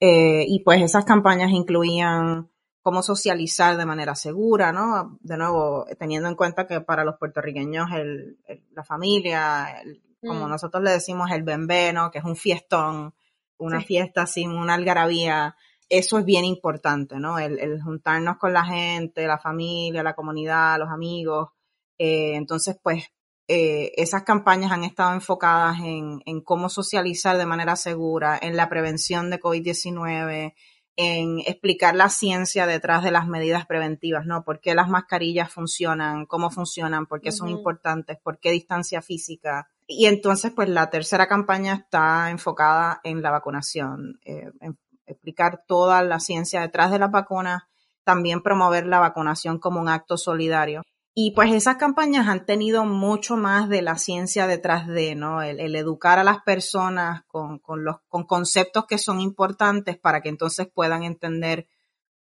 [0.00, 2.50] eh, y pues esas campañas incluían
[2.82, 5.18] cómo socializar de manera segura, ¿no?
[5.22, 8.38] De nuevo, teniendo en cuenta que para los puertorriqueños el,
[8.72, 9.82] la familia,
[10.20, 10.50] como mm.
[10.50, 13.14] nosotros le decimos el bembeno, que es un fiestón,
[13.58, 15.56] una fiesta sin una algarabía,
[15.88, 17.38] eso es bien importante, ¿no?
[17.38, 21.50] El, juntarnos con la gente, la familia, la comunidad, los amigos.
[21.98, 23.12] Eh, entonces, pues
[23.46, 29.28] eh, esas campañas han estado enfocadas en, cómo socializar de manera segura, en la prevención
[29.28, 30.54] de COVID-19,
[30.96, 34.44] en explicar la ciencia detrás de las medidas preventivas, ¿no?
[34.44, 36.26] ¿Por qué las mascarillas funcionan?
[36.26, 37.06] ¿Cómo funcionan?
[37.06, 38.18] ¿Por qué son importantes?
[38.22, 39.68] ¿Por qué distancia física?
[39.86, 46.02] Y entonces, pues la tercera campaña está enfocada en la vacunación, eh, en explicar toda
[46.02, 47.62] la ciencia detrás de las vacunas,
[48.04, 50.82] también promover la vacunación como un acto solidario
[51.14, 55.42] y pues esas campañas han tenido mucho más de la ciencia detrás de, ¿no?
[55.42, 60.30] El, educar a las personas con, con, los, con conceptos que son importantes para que
[60.30, 61.66] entonces puedan entender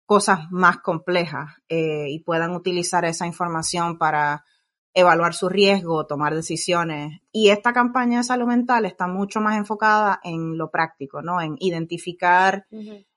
[0.07, 4.43] cosas más complejas eh, y puedan utilizar esa información para
[4.95, 7.21] evaluar su riesgo, tomar decisiones.
[7.31, 11.43] Y esta campaña de salud mental está mucho más enfocada en lo práctico, ¿no?
[11.43, 12.67] En identificar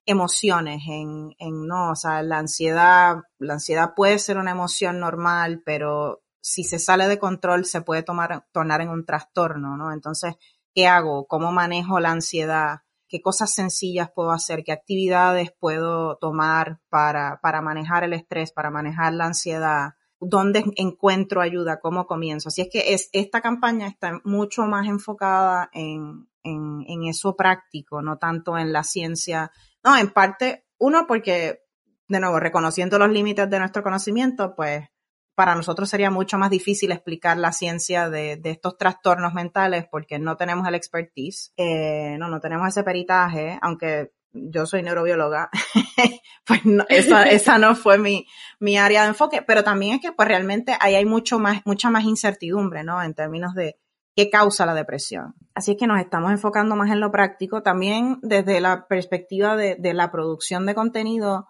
[0.06, 5.62] emociones, en, en, no, o sea, la ansiedad, la ansiedad puede ser una emoción normal,
[5.66, 9.94] pero si se sale de control se puede tomar, tornar en un trastorno, ¿no?
[9.94, 10.36] Entonces,
[10.74, 11.28] ¿qué hago?
[11.28, 12.80] ¿Cómo manejo la ansiedad?
[13.08, 14.64] ¿Qué cosas sencillas puedo hacer?
[14.64, 19.92] ¿Qué actividades puedo tomar para, para manejar el estrés, para manejar la ansiedad?
[20.20, 21.80] ¿Dónde encuentro ayuda?
[21.80, 22.50] ¿Cómo comienzo?
[22.50, 28.02] Así es que es, esta campaña está mucho más enfocada en, en, en eso práctico,
[28.02, 29.52] no tanto en la ciencia
[29.84, 31.62] no, en parte, uno, porque,
[32.08, 34.88] de nuevo, reconociendo los límites de nuestro conocimiento, pues
[35.36, 40.38] para nosotros sería mucho más difícil explicar la ciencia de, estos trastornos mentales porque no
[40.38, 45.50] tenemos el expertise, eh, no, no tenemos ese peritaje, aunque yo soy neurobióloga,
[46.46, 48.28] pues esa, esa no fue mi,
[48.60, 51.90] mi área de enfoque, pero también es que pues realmente ahí hay mucho más, mucha
[51.90, 53.02] más incertidumbre, ¿no?
[53.02, 53.78] En términos de
[54.16, 55.36] qué causa la depresión.
[55.54, 57.64] Así es que nos estamos enfocando más en lo práctico.
[57.64, 61.48] También desde la perspectiva de, la producción de contenido,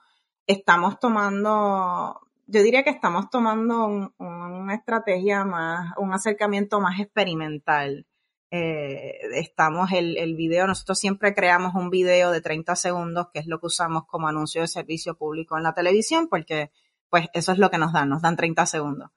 [0.47, 8.05] estamos tomando, yo diría que estamos tomando una estrategia más, un acercamiento más experimental.
[8.53, 13.47] Eh, estamos el, el video, nosotros siempre creamos un video de 30 segundos, que es
[13.47, 16.69] lo que usamos como anuncio de servicio público en la televisión, porque
[17.09, 19.11] pues eso es lo que nos dan, nos dan 30 segundos.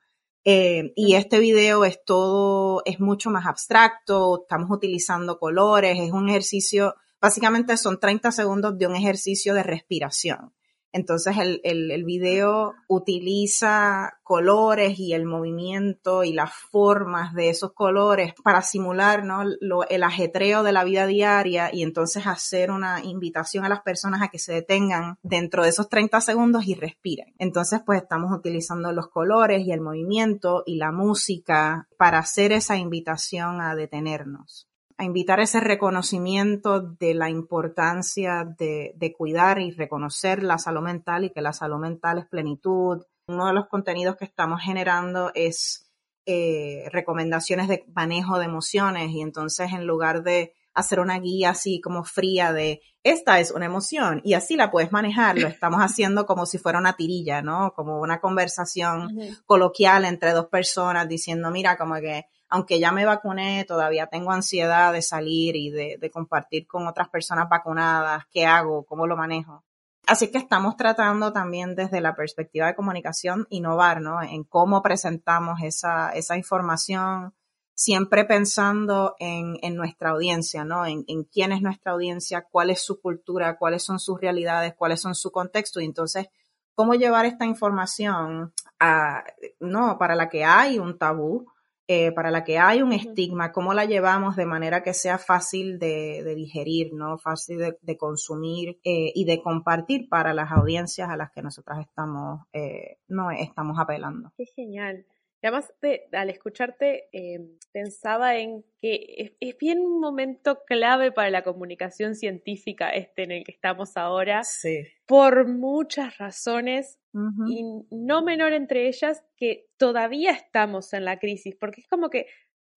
[0.44, 6.28] Eh, y este video es todo, es mucho más abstracto, estamos utilizando colores, es un
[6.28, 10.52] ejercicio, básicamente son 30 segundos de un ejercicio de respiración.
[10.94, 18.32] Entonces el, el, video utiliza colores y el movimiento y las formas de esos colores
[18.44, 19.42] para simular ¿no?
[19.88, 24.28] El ajetreo de la vida diaria y entonces hacer una invitación a las personas a
[24.28, 27.34] que se detengan dentro de esos 30 segundos y respiren.
[27.38, 32.76] Entonces pues estamos utilizando los colores y el movimiento y la música para hacer esa
[32.76, 40.42] invitación a detenernos a invitar ese reconocimiento de la importancia de, de, cuidar y reconocer
[40.42, 43.02] la salud mental y que la salud mental es plenitud.
[43.26, 45.84] Uno de los contenidos que estamos generando es
[46.26, 51.82] eh, recomendaciones de manejo de emociones y entonces en lugar de hacer una guía así
[51.82, 56.24] como fría de esta es una emoción y así la puedes manejar, lo estamos haciendo
[56.24, 57.74] como si fuera una tirilla, ¿no?
[57.74, 59.42] Como una conversación uh -huh.
[59.44, 64.92] coloquial entre dos personas diciendo, mira, como que aunque ya me vacuné, todavía tengo ansiedad
[64.92, 69.64] de salir y de, de, compartir con otras personas vacunadas, qué hago, cómo lo manejo.
[70.06, 74.22] Así que estamos tratando también desde la perspectiva de comunicación innovar, ¿no?
[74.22, 77.34] En cómo presentamos esa, esa información,
[77.74, 80.86] siempre pensando en, en nuestra audiencia, ¿no?
[80.86, 85.00] En, en, quién es nuestra audiencia, cuál es su cultura, cuáles son sus realidades, cuáles
[85.00, 86.28] son su contexto y entonces
[86.76, 89.24] cómo llevar esta información a,
[89.58, 91.48] no, para la que hay un tabú,
[91.86, 95.78] eh, para la que hay un estigma, cómo la llevamos de manera que sea fácil
[95.78, 97.18] de, de digerir, ¿no?
[97.18, 101.80] Fácil de, de consumir eh, y de compartir para las audiencias a las que nosotras
[101.80, 104.32] estamos, eh, no estamos apelando.
[104.36, 105.04] Qué genial.
[105.44, 107.38] Y además, de, al escucharte, eh,
[107.70, 113.30] pensaba en que es, es, bien un momento clave para la comunicación científica este en
[113.30, 114.86] el que estamos ahora, sí.
[115.04, 117.50] por muchas razones, uh -huh.
[117.50, 122.26] y no menor entre ellas que todavía estamos en la crisis, porque es como que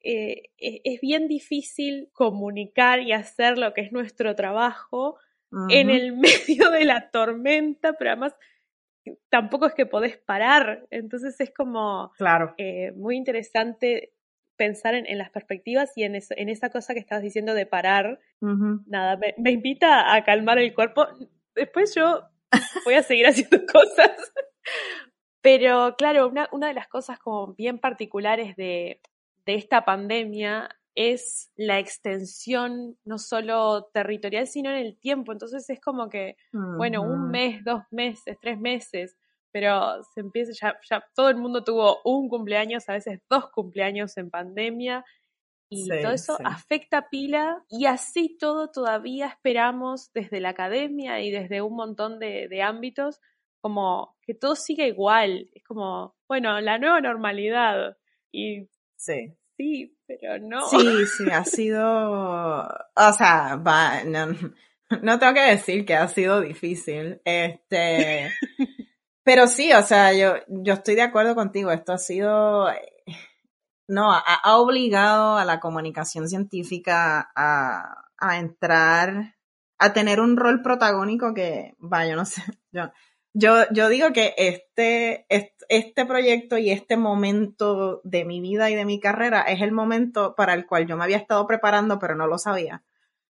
[0.04, 5.16] eh, es bien difícil comunicar y hacer lo que es nuestro trabajo
[5.52, 5.74] uh -huh.
[5.74, 8.34] en el medio de la tormenta, pero además
[9.30, 10.86] tampoco es que podés parar.
[10.90, 12.54] Entonces es como claro.
[12.58, 14.14] eh, muy interesante
[14.58, 17.66] pensar en, en, las perspectivas y en, eso, en esa cosa que estabas diciendo de
[17.66, 18.20] parar.
[18.42, 18.84] Uh -huh.
[18.88, 21.08] Nada, me, me, invita a calmar el cuerpo.
[21.54, 22.24] Después yo
[22.86, 24.12] voy a seguir haciendo cosas.
[25.42, 29.00] Pero claro, una, una de las cosas como bien particulares de,
[29.46, 35.32] de esta pandemia es la extensión no solo territorial, sino en el tiempo.
[35.32, 36.78] Entonces es como que, uh -huh.
[36.78, 39.16] bueno, un mes, dos meses, tres meses,
[39.52, 44.18] pero se empieza ya, ya, todo el mundo tuvo un cumpleaños, a veces dos cumpleaños
[44.18, 45.06] en pandemia,
[45.70, 46.44] y sí, todo eso sí.
[46.44, 52.48] afecta pila, y así todo todavía esperamos desde la academia y desde un montón de,
[52.48, 53.20] de ámbitos,
[53.62, 55.50] como que todo siga igual.
[55.54, 57.98] Es como, bueno, la nueva normalidad.
[58.32, 60.68] Y sí sí, pero no.
[60.70, 64.28] Sí, sí, ha sido, o sea, va, no,
[65.02, 68.32] no tengo que decir que ha sido difícil, este,
[69.24, 72.68] pero sí, o sea, yo, yo estoy de acuerdo contigo, esto ha sido,
[73.88, 79.36] no, ha, ha obligado a la comunicación científica a, a entrar,
[79.78, 82.42] a tener un rol protagónico que, va, yo no sé,
[82.72, 82.92] yo,
[83.34, 88.86] yo, yo digo que este, este proyecto y este momento de mi vida y de
[88.86, 92.28] mi carrera es el momento para el cual yo me había estado preparando, pero no
[92.28, 92.84] lo sabía.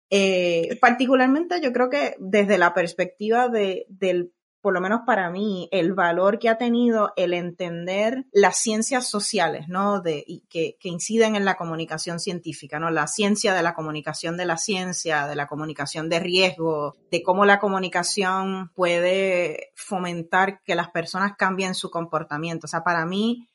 [0.10, 5.68] Eh, particularmente yo creo que desde la perspectiva de, del por lo menos para mí,
[5.72, 10.02] el valor que ha tenido el entender las ciencias sociales, ¿no?
[10.02, 12.92] De, y que, que inciden en la comunicación científica, ¿no?
[12.92, 17.46] La ciencia de la comunicación de la ciencia, de la comunicación de riesgo, de cómo
[17.46, 22.66] la comunicación puede fomentar que las personas cambien su comportamiento.
[22.66, 23.48] O sea, para mí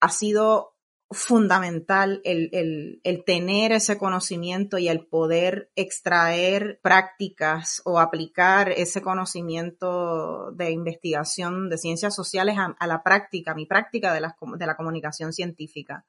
[0.00, 0.71] ha sido
[1.12, 10.50] fundamental el, el, tener ese conocimiento y el poder extraer prácticas o aplicar ese conocimiento
[10.52, 15.32] de investigación de ciencias sociales a, la práctica, mi práctica de la, de la comunicación
[15.32, 16.06] científica.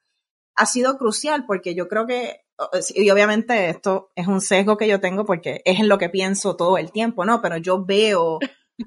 [0.56, 2.42] Ha sido crucial porque yo creo que,
[2.96, 6.56] y obviamente esto es un sesgo que yo tengo porque es en lo que pienso
[6.56, 7.42] todo el tiempo, ¿no?
[7.42, 8.40] Pero yo veo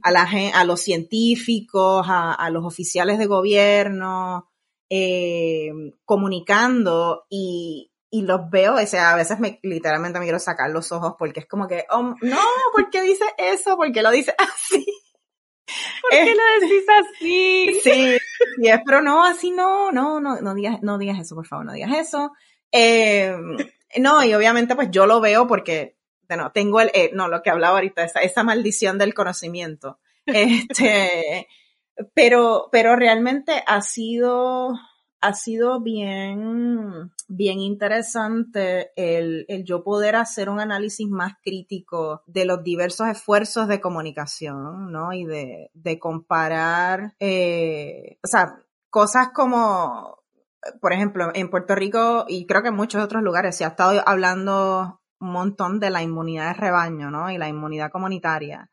[0.03, 4.49] a, los científicos, a los oficiales de gobierno,
[4.89, 5.71] eh,
[6.05, 10.93] comunicando y, y los veo, o sea, a veces me, literalmente me quiero sacar los
[10.93, 12.41] ojos porque es como que, oh, no,
[12.73, 13.77] ¿por qué dice eso?
[13.77, 14.87] ¿Por qué lo dice así?
[16.03, 17.81] ¿Por qué lo decís así?
[17.83, 18.19] Sí,
[18.59, 21.67] y es, pero no, así no, no, no, no digas, no digas eso, por favor,
[21.67, 22.33] no digas eso.
[22.71, 23.37] Eh,
[23.99, 25.97] no, y obviamente pues yo lo veo porque,
[26.29, 29.99] bueno, tengo el, eh, no, lo que hablaba ahorita, esa, esa maldición del conocimiento.
[30.27, 31.49] Este,
[32.15, 34.73] pero, pero realmente ha sido,
[35.21, 42.45] ha sido bien, bien interesante el, el, yo poder hacer un análisis más crítico de
[42.45, 45.13] los diversos esfuerzos de comunicación, ¿no?
[45.13, 50.23] Y de, de comparar, eh, o sea, cosas como,
[50.81, 54.03] por ejemplo, en Puerto Rico y creo que en muchos otros lugares se ha estado
[54.07, 57.31] hablando un montón de la inmunidad de rebaño, ¿no?
[57.31, 58.71] Y la inmunidad comunitaria.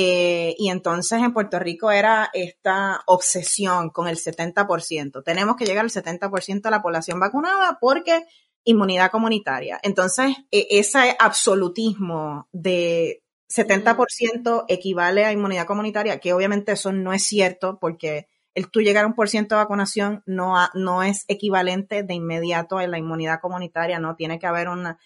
[0.00, 5.24] Eh, y entonces en Puerto Rico era esta obsesión con el 70%.
[5.24, 8.24] Tenemos que llegar al 70% de la población vacunada porque
[8.62, 9.80] inmunidad comunitaria.
[9.82, 17.24] Entonces, e, ese absolutismo de 70% equivale a inmunidad comunitaria, que obviamente eso no es
[17.24, 22.04] cierto porque el tú llegar a un por ciento de vacunación no, no es equivalente
[22.04, 24.96] de inmediato a la inmunidad comunitaria, no tiene que haber una,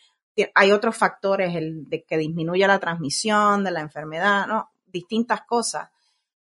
[0.55, 4.72] hay otros factores, el de que disminuya la transmisión de la enfermedad, ¿no?
[4.93, 5.91] Distintas cosas,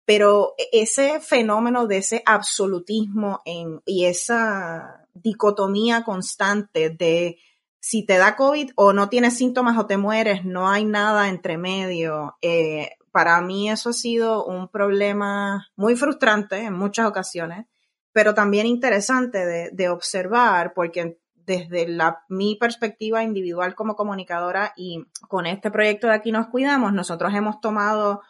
[0.05, 7.37] pero e, ese fenómeno de ese absolutismo en, y esa dicotomía constante de
[7.79, 11.57] si te da COVID o no tienes síntomas o te mueres, no hay nada entre
[11.57, 12.37] medio.
[12.41, 17.65] Eh, para mí eso ha sido un problema muy frustrante en muchas ocasiones,
[18.11, 21.19] pero también interesante de, de observar porque
[21.49, 26.93] desde la, mi perspectiva individual como comunicadora y con este proyecto de aquí nos cuidamos,
[26.93, 28.21] nosotros hemos tomado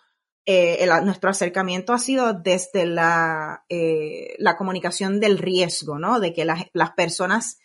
[0.46, 6.20] eh, nuestro acercamiento ha sido desde la, eh, la comunicación del riesgo, ¿no?
[6.20, 7.60] De que las, las personas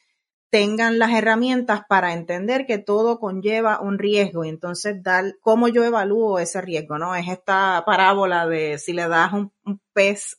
[0.51, 5.83] tengan las herramientas para entender que todo conlleva un riesgo y entonces dar cómo yo
[5.83, 7.15] evalúo ese riesgo, ¿no?
[7.17, 10.37] Es esta parábola de si le das un, un pez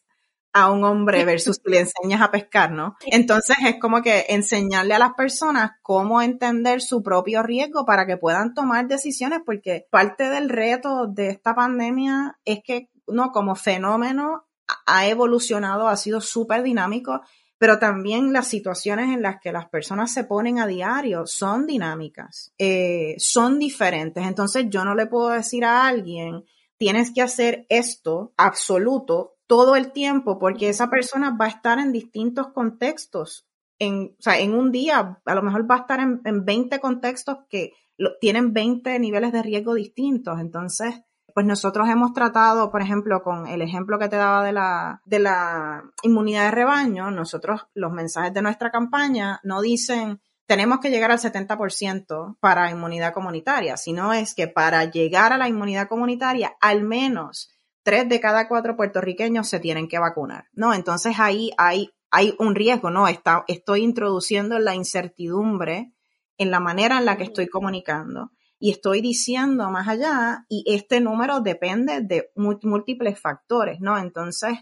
[0.55, 2.95] a un hombre versus si le enseñas a pescar, ¿no?
[3.07, 8.15] Entonces es como que enseñarle a las personas cómo entender su propio riesgo para que
[8.15, 14.45] puedan tomar decisiones, porque parte del reto de esta pandemia es que, no, como fenómeno
[14.85, 17.19] ha evolucionado, ha sido súper dinámico,
[17.57, 22.53] pero también las situaciones en las que las personas se ponen a diario son dinámicas,
[22.57, 24.25] eh, son diferentes.
[24.25, 26.45] Entonces yo no le puedo decir a alguien,
[26.77, 31.91] tienes que hacer esto absoluto todo el tiempo, porque esa persona va a estar en
[31.91, 33.45] distintos contextos.
[33.79, 36.79] En, o sea, en un día, a lo mejor va a estar en, en 20
[36.79, 37.73] contextos que
[38.19, 40.39] tienen 20 niveles de riesgo distintos.
[40.39, 41.01] Entonces,
[41.33, 45.19] pues nosotros hemos tratado, por ejemplo, con el ejemplo que te daba de la, de
[45.19, 51.11] la inmunidad de rebaño, nosotros los mensajes de nuestra campaña no dicen tenemos que llegar
[51.11, 56.83] al 70% para inmunidad comunitaria, sino es que para llegar a la inmunidad comunitaria, al
[56.83, 57.54] menos
[57.85, 60.73] tres de cada cuatro puertorriqueños se tienen que vacunar, ¿no?
[60.73, 63.07] Entonces ahí hay, hay un riesgo, ¿no?
[63.07, 65.93] Está, estoy introduciendo la incertidumbre
[66.39, 70.99] en la manera en la que estoy comunicando y estoy diciendo más allá y este
[70.99, 73.99] número depende de múltiples factores, ¿no?
[73.99, 74.57] Entonces,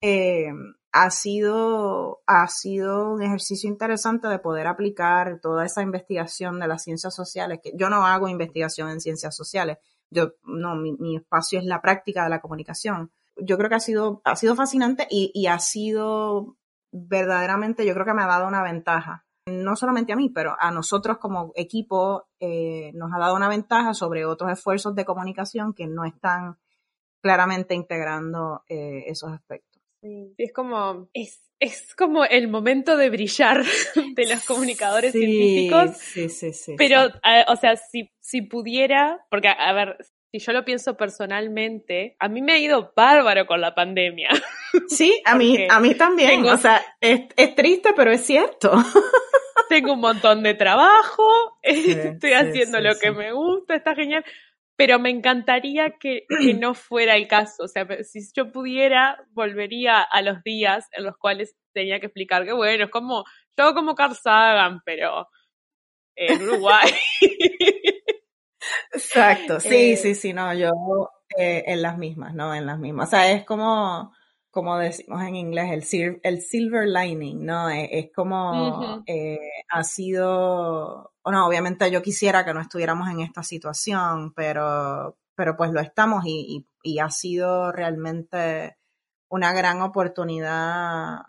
[0.00, 0.50] eh,
[0.92, 6.84] ha sido, ha sido un ejercicio interesante de poder aplicar toda esa investigación de las
[6.84, 9.76] ciencias sociales, que yo no hago investigación en ciencias sociales,
[10.12, 13.10] yo, no, mi, espacio es la práctica de la comunicación.
[13.36, 16.56] Yo creo que ha sido, ha sido fascinante y, y ha sido
[16.92, 19.24] verdaderamente, yo creo que me ha dado una ventaja.
[19.46, 23.92] No solamente a mí, pero a nosotros como equipo eh, nos ha dado una ventaja
[23.94, 26.58] sobre otros esfuerzos de comunicación que no están
[27.20, 29.71] claramente integrando eh, esos aspectos.
[30.02, 33.62] Sí, es como, es, es como el momento de brillar
[34.16, 35.96] de los comunicadores científicos.
[35.96, 36.74] Sí, sí, sí.
[36.76, 37.06] Pero,
[37.46, 39.96] o sea, si, si pudiera, porque, a ver,
[40.32, 44.28] si yo lo pienso personalmente, a mí me ha ido bárbaro con la pandemia.
[44.88, 46.46] Sí, a mí, a mí también.
[46.46, 48.72] o sea, es, es, triste, pero es cierto.
[49.68, 54.24] Tengo un montón de trabajo, estoy haciendo lo que me gusta, está genial
[54.84, 56.26] pero me encantaría que,
[56.58, 57.62] no fuera el caso.
[57.62, 62.44] O sea, si yo pudiera, volvería a los días en los cuales tenía que explicar
[62.44, 63.24] que, bueno, es como,
[63.56, 65.28] yo como Carl Sagan, pero
[66.16, 66.90] en Uruguay.
[68.92, 70.72] Exacto, sí, eh, sí, sí, no, yo
[71.38, 72.52] eh, en las mismas, ¿no?
[72.52, 73.06] En las mismas.
[73.06, 74.12] O sea, es como,
[74.50, 77.70] como decimos en inglés, el, el silver lining, ¿no?
[77.70, 84.32] Es, como, eh, ha sido bueno, obviamente yo quisiera que no estuviéramos en esta situación,
[84.34, 88.76] pero, pero pues lo estamos y, y, ha sido realmente
[89.28, 91.20] una gran oportunidad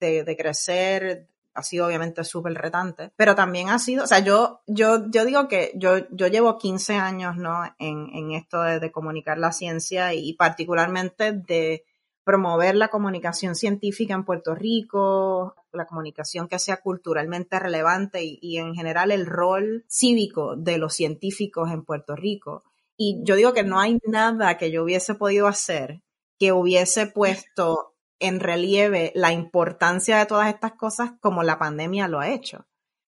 [0.00, 4.60] de, de crecer, ha sido obviamente súper retante, pero también ha sido, o sea, yo,
[4.66, 7.64] yo, yo digo que yo, yo llevo 15 años, ¿no?
[7.78, 11.84] En, en esto de, de, comunicar la ciencia y particularmente de
[12.26, 18.74] promover la comunicación científica en Puerto Rico, la comunicación que sea culturalmente relevante y, en
[18.74, 22.64] general el rol cívico de los científicos en Puerto Rico.
[22.96, 26.02] Y yo digo que no hay nada que yo hubiese podido hacer
[26.36, 32.18] que hubiese puesto en relieve la importancia de todas estas cosas como la pandemia lo
[32.18, 32.66] ha hecho.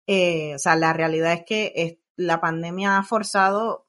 [0.07, 3.87] Eh, o sea, la realidad es que la pandemia ha forzado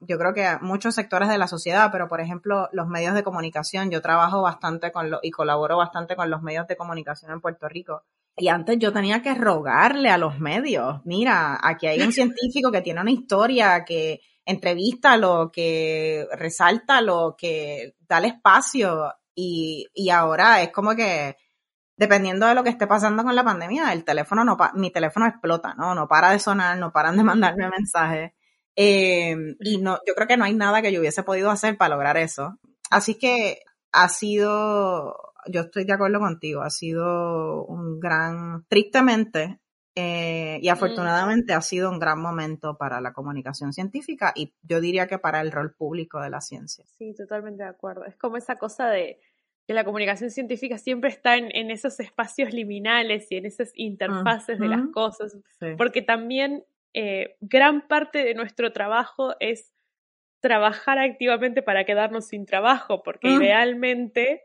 [0.00, 3.90] yo creo que muchos sectores de la sociedad, pero por ejemplo los medios de comunicación,
[3.90, 7.68] yo trabajo bastante con lo, y colaboro bastante con los medios de comunicación en Puerto
[7.68, 8.04] Rico.
[8.36, 12.80] Y antes yo tenía que rogarle a los medios, mira, aquí hay un científico que
[12.80, 19.12] tiene una historia, que entrevista lo, que resalta lo, que da el espacio.
[19.34, 21.36] Y, y ahora es como que,
[21.96, 25.74] dependiendo de lo que esté pasando con la pandemia, el teléfono no, mi teléfono explota,
[25.74, 25.94] ¿no?
[25.94, 28.32] No para de sonar, no paran de mandarme mensajes.
[28.76, 31.94] Eh, y no, yo creo que no hay nada que yo hubiese podido hacer para
[31.94, 32.58] lograr eso.
[32.90, 33.60] Así que
[33.92, 35.16] ha sido,
[35.46, 39.60] yo estoy de acuerdo contigo, ha sido un gran, tristemente,
[39.96, 40.72] eh, y mm.
[40.72, 45.40] afortunadamente ha sido un gran momento para la comunicación científica y yo diría que para
[45.40, 46.84] el rol público de la ciencia.
[46.96, 48.04] Sí, totalmente de acuerdo.
[48.04, 49.20] Es como esa cosa de
[49.66, 54.68] que la comunicación científica siempre está en, esos espacios liminales y en esas interfaces de
[54.68, 55.36] las cosas,
[55.76, 56.64] porque también
[56.94, 59.72] eh, gran parte de nuestro trabajo es
[60.40, 63.42] trabajar activamente para quedarnos sin trabajo, porque mm.
[63.42, 64.42] idealmente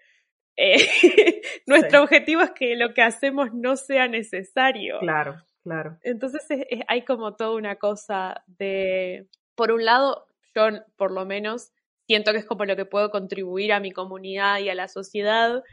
[0.57, 0.77] eh,
[1.67, 4.99] nuestro objetivo es que lo que hacemos no sea necesario.
[4.99, 5.97] Claro, claro.
[6.03, 6.45] Entonces
[6.87, 10.67] hay como toda una cosa de, por un lado, yo
[10.97, 11.71] por lo menos
[12.07, 15.63] siento que es como lo que puedo contribuir a mi comunidad y a la sociedad,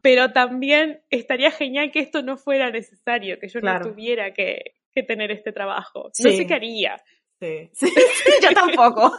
[0.00, 5.02] pero también estaría genial que esto no fuera necesario, que yo no tuviera que, que
[5.02, 6.10] tener este trabajo.
[6.24, 6.96] No sé qué haría.
[7.38, 7.92] Sí, sí,
[8.42, 9.12] yo tampoco.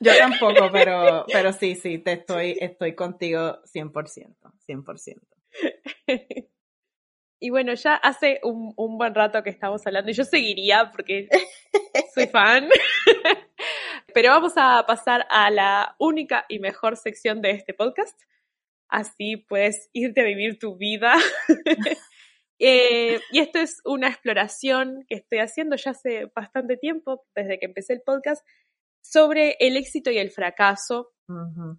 [0.00, 4.34] yo tampoco, pero, pero sí, sí, te estoy, estoy contigo 100%,
[4.66, 5.20] 100%.
[7.42, 11.26] Y bueno, ya hace un, un, buen rato que estamos hablando y yo seguiría porque
[12.14, 12.68] soy fan.
[14.12, 18.20] Pero vamos a pasar a la única y mejor sección de este podcast.
[18.90, 21.14] Así puedes irte a vivir tu vida
[22.60, 27.66] eh, y esto es una exploración que estoy haciendo ya hace bastante tiempo, desde que
[27.66, 28.46] empecé el podcast,
[29.00, 31.12] sobre el éxito y el fracaso.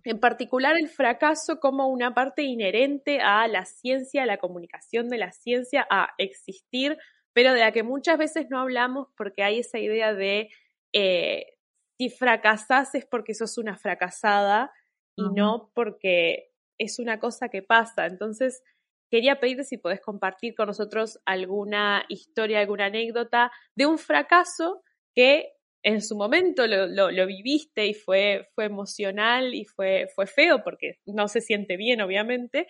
[0.06, 5.18] En particular, el fracaso como una parte inherente a la ciencia, a la comunicación de
[5.18, 6.98] la ciencia, a existir,
[7.34, 10.50] pero de la que muchas veces no hablamos porque hay esa idea de
[10.94, 11.58] eh,
[11.98, 14.72] si fracasas es porque sos una fracasada
[15.18, 18.06] y no porque es una cosa que pasa.
[18.06, 18.64] Entonces,
[19.12, 24.82] quería pedirte si podés compartir con nosotros alguna historia, alguna anécdota de un fracaso
[25.14, 25.52] que
[25.84, 31.28] en su momento lo, viviste y fue, fue emocional y fue, fue feo porque no
[31.28, 32.68] se siente bien, obviamente,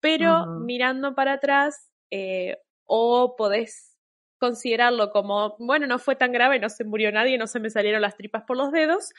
[0.00, 3.96] pero mirando para atrás eh, o podés
[4.38, 8.02] considerarlo como, bueno, no fue tan grave, no se murió nadie, no se me salieron
[8.02, 9.12] las tripas por los dedos.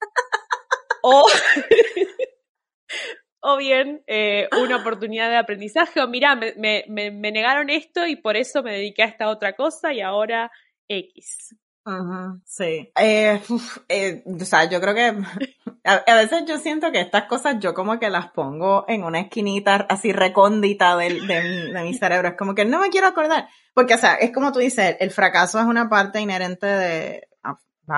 [1.02, 1.26] o
[3.40, 8.16] o bien eh, una oportunidad de aprendizaje, o mira, me, me, me, negaron esto y
[8.16, 10.50] por eso me dediqué a esta otra cosa y ahora
[10.88, 11.54] X.
[12.44, 12.92] sí.
[12.98, 13.40] Eh,
[13.88, 15.14] eh, o sea, yo creo que
[15.84, 19.86] a, veces yo siento que estas cosas yo como que las pongo en una esquinita
[19.88, 22.28] así recóndita de, de, mi, de mi cerebro.
[22.28, 23.48] Es como que no me quiero acordar.
[23.72, 27.29] Porque, o sea, es como tú dices, el fracaso es una parte inherente de,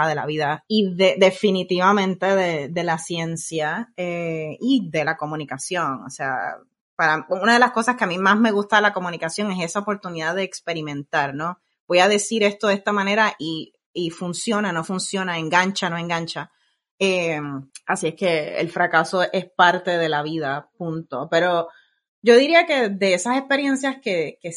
[0.08, 2.26] de la vida y de, definitivamente
[2.68, 6.02] de, la ciencia eh, y de la comunicación.
[6.04, 6.56] O sea,
[6.96, 9.64] para, una de las cosas que a mí más me gusta de la comunicación es
[9.64, 11.58] esa oportunidad de experimentar, ¿no?
[11.86, 16.50] Voy a decir esto de esta manera y, y funciona, no funciona, engancha, no engancha.
[16.98, 17.40] Eh,
[17.86, 21.28] así es que el fracaso es parte de la vida, punto.
[21.30, 21.68] Pero
[22.22, 24.52] yo diría que de esas experiencias que, que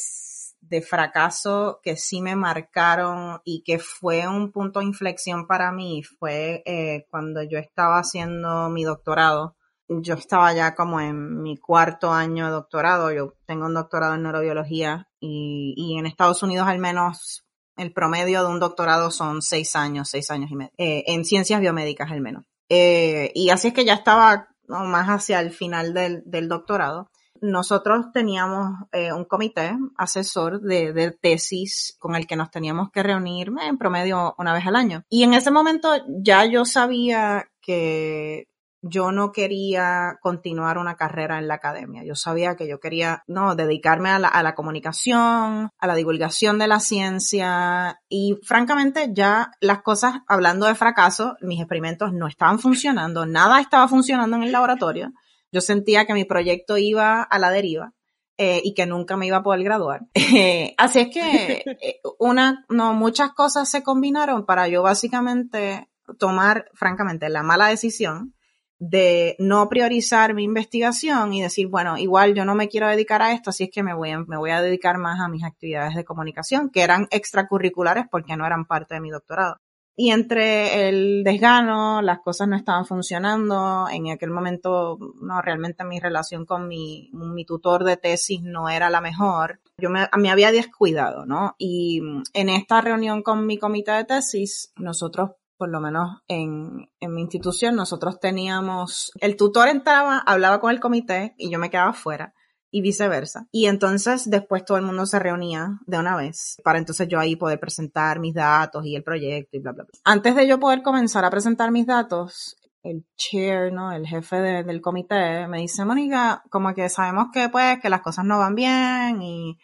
[0.69, 6.03] de fracaso que sí me marcaron y que fue un punto de inflexión para mí
[6.03, 9.55] fue eh, cuando yo estaba haciendo mi doctorado.
[9.87, 13.11] Yo estaba ya como en mi cuarto año de doctorado.
[13.11, 17.45] Yo tengo un doctorado en neurobiología y, y en Estados Unidos al menos
[17.77, 21.59] el promedio de un doctorado son seis años, seis años y medio, eh, en ciencias
[21.59, 22.45] biomédicas al menos.
[22.69, 27.11] Eh, y así es que ya estaba más hacia el final del, del doctorado
[27.45, 33.51] nosotros teníamos eh, un comité asesor de, tesis con el que nos teníamos que reunir
[33.61, 35.03] en promedio una vez al año.
[35.09, 38.47] Y en ese momento ya yo sabía que
[38.87, 42.03] yo no quería continuar una carrera en la academia.
[42.05, 46.59] Yo sabía que yo quería, no, dedicarme a la, a la comunicación, a la divulgación
[46.59, 52.59] de la ciencia y francamente ya las cosas, hablando de fracaso, mis experimentos no estaban
[52.59, 55.11] funcionando, nada estaba funcionando en el laboratorio.
[55.55, 57.93] Yo sentía que mi proyecto iba a la deriva.
[58.37, 60.01] Eh, y que nunca me iba a poder graduar.
[60.77, 65.87] así es que eh, una, no, muchas cosas se combinaron para yo básicamente
[66.19, 68.35] tomar, francamente, la mala decisión
[68.77, 73.31] de no priorizar mi investigación y decir, bueno, igual yo no me quiero dedicar a
[73.31, 75.95] esto, así es que me voy a, me voy a dedicar más a mis actividades
[75.95, 79.61] de comunicación, que eran extracurriculares porque no eran parte de mi doctorado.
[79.97, 83.87] Y entre el desgano, las cosas no estaban funcionando.
[83.89, 88.89] En aquel momento, no, realmente mi relación con mi, mi tutor de tesis no era
[88.89, 89.61] la mejor.
[89.77, 91.55] Yo me, me había descuidado, ¿no?
[91.57, 92.01] Y
[92.33, 97.21] en esta reunión con mi comité de tesis, nosotros por lo menos en, en, mi
[97.21, 102.33] institución, nosotros teníamos, el tutor entraba, hablaba con el comité y yo me quedaba fuera
[102.75, 103.47] y viceversa.
[103.53, 107.37] Y entonces después todo el mundo se reunía de una vez para entonces yo ahí
[107.37, 109.99] poder presentar mis datos y el proyecto y bla, bla, bla.
[110.03, 113.93] Antes de yo poder comenzar a presentar mis datos, el chair, ¿no?
[113.93, 118.25] El jefe del comité me dice, Mónica, como que sabemos que pues que las cosas
[118.25, 119.57] no van bien y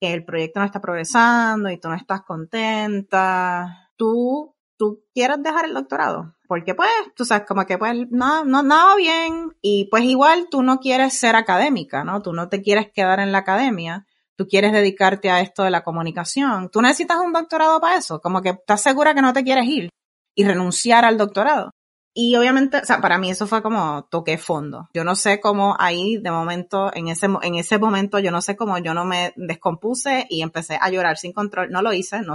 [0.00, 3.90] que el proyecto no está progresando y tú no estás contenta.
[3.96, 6.34] Tú tú quieras dejar el doctorado.
[6.46, 10.62] Porque pues, tú sabes, como que pues no, no, nada bien y pues igual tú
[10.62, 12.22] no quieres ser académica, ¿no?
[12.22, 14.06] Tú no te quieres quedar en la academia,
[14.36, 16.68] tú quieres dedicarte a esto de la comunicación.
[16.70, 19.88] Tú necesitas un doctorado para eso, como que estás segura que no te quieres ir
[20.34, 21.70] y renunciar al doctorado.
[22.16, 24.88] Y obviamente, o sea, para mí eso fue como toqué fondo.
[24.94, 28.54] Yo no sé cómo ahí, de momento, en ese, en ese momento, yo no sé
[28.54, 31.70] cómo yo no me descompuse y empecé a llorar sin control.
[31.70, 32.34] No lo hice, no,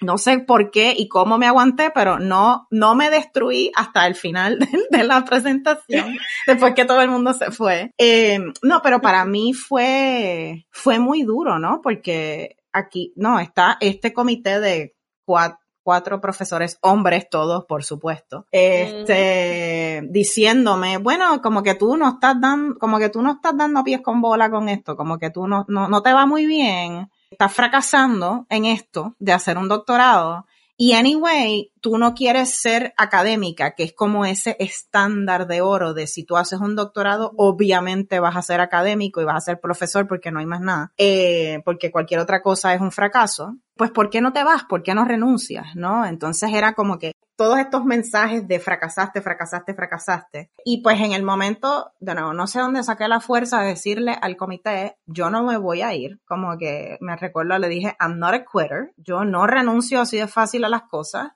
[0.00, 4.14] no sé por qué y cómo me aguanté, pero no, no me destruí hasta el
[4.14, 4.58] final
[4.90, 6.16] de, la presentación,
[6.46, 7.92] después que todo el mundo se fue.
[7.98, 11.80] Eh, no, pero para mí fue, fue muy duro, ¿no?
[11.82, 20.98] Porque aquí, no, está este comité de cuatro, profesores, hombres todos, por supuesto, este, diciéndome,
[20.98, 24.20] bueno, como que tú no estás dando, como que tú no estás dando pies con
[24.20, 28.46] bola con esto, como que tú no, no, no te va muy bien estás fracasando
[28.48, 33.92] en esto de hacer un doctorado y anyway, tú no quieres ser académica, que es
[33.92, 38.60] como ese estándar de oro de si tú haces un doctorado, obviamente vas a ser
[38.60, 42.42] académico y vas a ser profesor porque no hay más nada, eh, porque cualquier otra
[42.42, 43.56] cosa es un fracaso.
[43.76, 44.64] Pues ¿por qué no te vas?
[44.64, 45.76] ¿Por qué no renuncias?
[45.76, 46.04] ¿No?
[46.06, 50.50] Entonces era como que todos estos mensajes de fracasaste, fracasaste, fracasaste.
[50.64, 54.36] Y pues en el momento, de no sé dónde saqué la fuerza de decirle al
[54.36, 56.20] comité, yo no me voy a ir.
[56.24, 58.92] Como que me recuerdo, le dije, I'm not a quitter.
[58.96, 61.32] Yo no renuncio así de fácil a las cosas.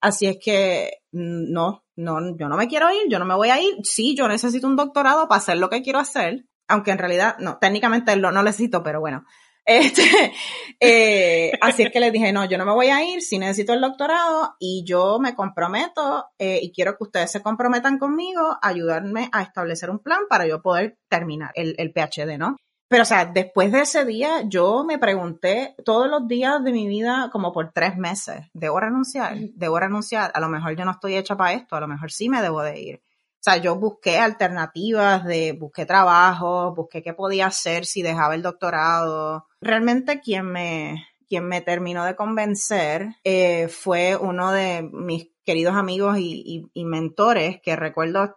[0.00, 3.50] Así es que mm, no, no, yo no me quiero ir, yo no me voy
[3.50, 3.74] a ir.
[3.82, 6.46] Sí, yo necesito un doctorado para hacer lo que quiero hacer.
[6.68, 9.24] Aunque en realidad, no, técnicamente lo no necesito, pero bueno,
[9.64, 10.02] este,
[10.80, 13.72] eh, así es que les dije, no, yo no me voy a ir, si necesito
[13.72, 18.68] el doctorado y yo me comprometo eh, y quiero que ustedes se comprometan conmigo a
[18.68, 22.56] ayudarme a establecer un plan para yo poder terminar el, el PhD, ¿no?
[22.90, 26.88] Pero, o sea, después de ese día, yo me pregunté todos los días de mi
[26.88, 29.36] vida, como por tres meses, ¿debo renunciar?
[29.54, 30.32] ¿Debo renunciar?
[30.34, 32.62] A lo mejor yo no estoy hecha para esto, a lo mejor sí me debo
[32.62, 33.02] de ir.
[33.40, 38.42] O sea, yo busqué alternativas de, busqué trabajo, busqué qué podía hacer si dejaba el
[38.42, 39.46] doctorado.
[39.62, 46.18] Realmente quien me, quien me terminó de convencer eh, fue uno de mis queridos amigos
[46.18, 48.36] y, y, mentores que recuerdo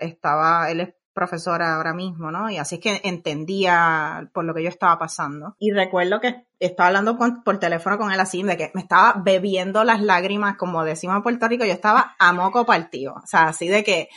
[0.00, 2.50] estaba, él es profesor ahora mismo, ¿no?
[2.50, 5.54] Y así es que entendía por lo que yo estaba pasando.
[5.60, 9.82] Y recuerdo que estaba hablando por teléfono con él así, de que me estaba bebiendo
[9.82, 13.14] las lágrimas, como decimos en Puerto Rico, yo estaba a moco partido.
[13.14, 14.08] O sea, así de que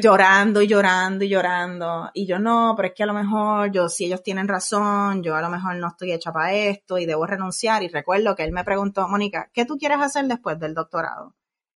[0.00, 2.10] llorando y llorando y llorando.
[2.14, 5.34] Y yo no, pero es que a lo mejor yo, si ellos tienen razón, yo
[5.34, 7.82] a lo mejor no estoy hecha para esto y debo renunciar.
[7.82, 11.34] Y recuerdo que él me preguntó, Mónica, ¿qué tú quieres hacer después del doctorado?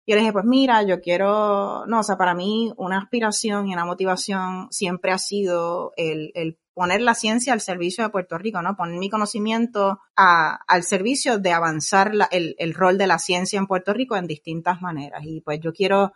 [0.06, 3.68] Y yo le dije, pues mira, yo quiero, no, o sea, para mí una aspiración
[3.68, 8.38] y una motivación siempre ha sido el, el poner la ciencia al servicio de Puerto
[8.38, 8.76] Rico, ¿no?
[8.76, 13.94] Poner mi conocimiento al servicio de avanzar el, el rol de la ciencia en Puerto
[13.94, 15.22] Rico en distintas maneras.
[15.24, 16.14] Y pues yo quiero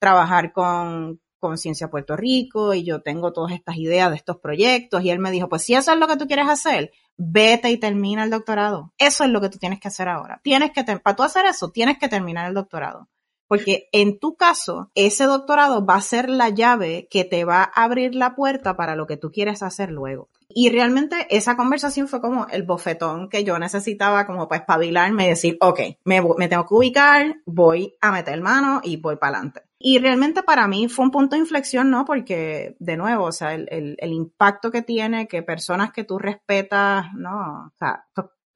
[0.00, 5.10] trabajar con, Conciencia Puerto Rico y yo tengo todas estas ideas de estos proyectos y
[5.10, 8.24] él me dijo, pues si eso es lo que tú quieres hacer, vete y termina
[8.24, 8.92] el doctorado.
[8.98, 10.40] Eso es lo que tú tienes que hacer ahora.
[10.42, 13.08] Tienes que, para tú hacer eso, tienes que terminar el doctorado.
[13.48, 17.84] Porque en tu caso, ese doctorado va a ser la llave que te va a
[17.84, 20.28] abrir la puerta para lo que tú quieres hacer luego.
[20.48, 25.28] y realmente esa conversación fue como el bofetón que yo necesitaba como para espabilarme y
[25.28, 29.62] decir, ok, me, me tengo que ubicar, voy a meter mano y voy para adelante.
[29.78, 32.06] Y realmente para mí fue un punto de inflexión, ¿no?
[32.06, 36.18] Porque, de nuevo, o sea, el, el, el impacto que tiene que personas que tú
[36.18, 37.66] respetas, ¿no?
[37.66, 38.06] O sea,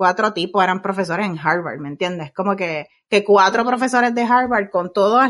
[0.01, 2.33] cuatro tipos eran profesores en Harvard, ¿me entiendes?
[2.33, 5.27] Como que, que cuatro profesores de Harvard con todos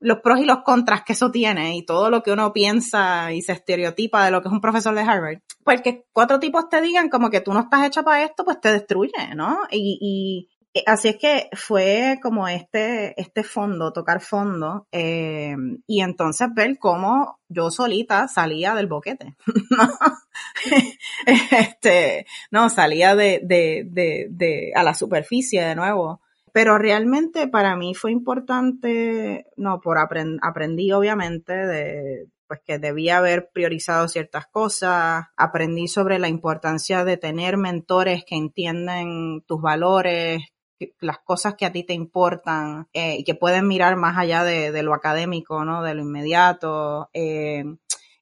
[0.00, 3.42] los pros y los contras que eso tiene y todo lo que uno piensa y
[3.42, 6.80] se estereotipa de lo que es un profesor de Harvard, pues que cuatro tipos te
[6.80, 9.58] digan como que tú no estás hecha para esto, pues te destruye, ¿no?
[9.70, 10.53] Y, y
[10.86, 15.54] así es que fue como este, este fondo, tocar fondo, eh,
[15.86, 19.36] y entonces ver cómo yo solita salía del boquete,
[19.70, 19.88] ¿no?
[21.26, 26.20] este, no, salía de, de, de, de, a la superficie de nuevo.
[26.52, 33.18] Pero realmente para mí fue importante, no, por aprend, aprendí obviamente de, pues que debía
[33.18, 40.42] haber priorizado ciertas cosas, aprendí sobre la importancia de tener mentores que entienden tus valores,
[41.00, 44.82] las cosas que a ti te importan eh, y que pueden mirar más allá de,
[44.82, 45.82] lo académico, ¿no?
[45.82, 47.10] De lo inmediato.
[47.12, 47.64] Eh,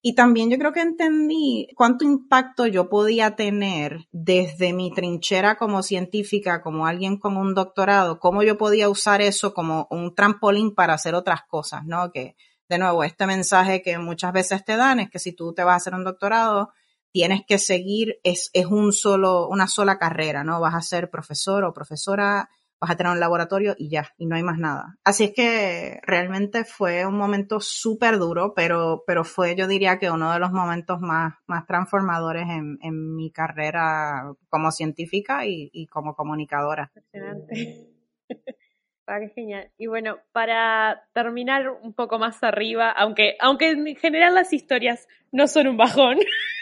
[0.05, 5.85] y también yo creo que entendí cuánto impacto yo podía tener desde mi trinchera como
[5.85, 10.95] científica, como alguien con un doctorado, cómo yo podía usar eso como un trampolín para
[10.95, 12.11] hacer otras cosas, ¿no?
[12.11, 12.35] Que,
[12.69, 15.75] de nuevo, este mensaje que muchas veces te dan es que si tú te vas
[15.75, 16.73] a hacer un doctorado,
[17.13, 20.61] tienes que seguir, es, es un solo, una sola carrera, ¿no?
[20.61, 22.49] Vas a ser profesor o profesora
[22.83, 24.97] vas a tener un laboratorio y ya, y no hay más nada.
[25.05, 30.11] Así es que realmente fue un momento súper duro, pero, pero fue yo diría que
[30.11, 35.87] uno de los momentos más, más transformadores en, en mi carrera como científica y, y
[35.87, 36.91] como comunicadora.
[39.07, 39.71] Ah, qué genial.
[39.77, 45.49] Y bueno, para terminar un poco más arriba, aunque, aunque en general las historias no
[45.49, 46.19] son un bajón,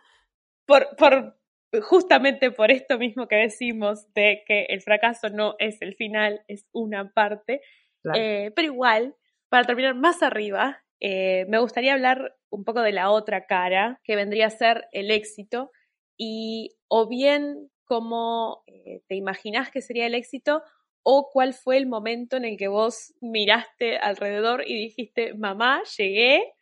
[0.66, 1.38] por, por
[1.82, 6.68] justamente por esto mismo que decimos de que el fracaso no es el final, es
[6.72, 7.62] una parte.
[8.01, 8.20] Claro.
[8.20, 9.16] Eh, pero igual,
[9.49, 14.16] para terminar más arriba, eh, me gustaría hablar un poco de la otra cara, que
[14.16, 15.72] vendría a ser el éxito,
[16.18, 20.64] y o bien cómo eh, te imaginás que sería el éxito,
[21.04, 26.54] o cuál fue el momento en el que vos miraste alrededor y dijiste, mamá, llegué,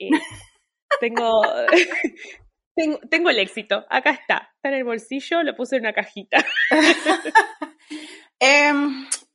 [1.00, 1.42] tengo,
[2.76, 6.44] tengo, tengo, el éxito, acá está, está en el bolsillo, lo puse en una cajita.
[8.40, 8.72] eh,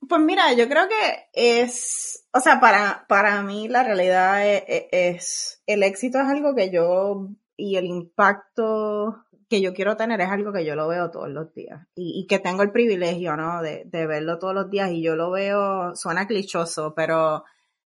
[0.07, 5.64] pues mira, yo creo que es, o sea, para, para mí la realidad es, es,
[5.66, 7.30] el éxito es algo que yo,
[7.60, 11.54] y el impacto que yo quiero tener es algo que yo lo veo todos los
[11.54, 13.62] días y, que tengo el privilegio, ¿no?
[13.62, 17.43] De, de, verlo todos los días y yo lo veo, suena clichoso, pero,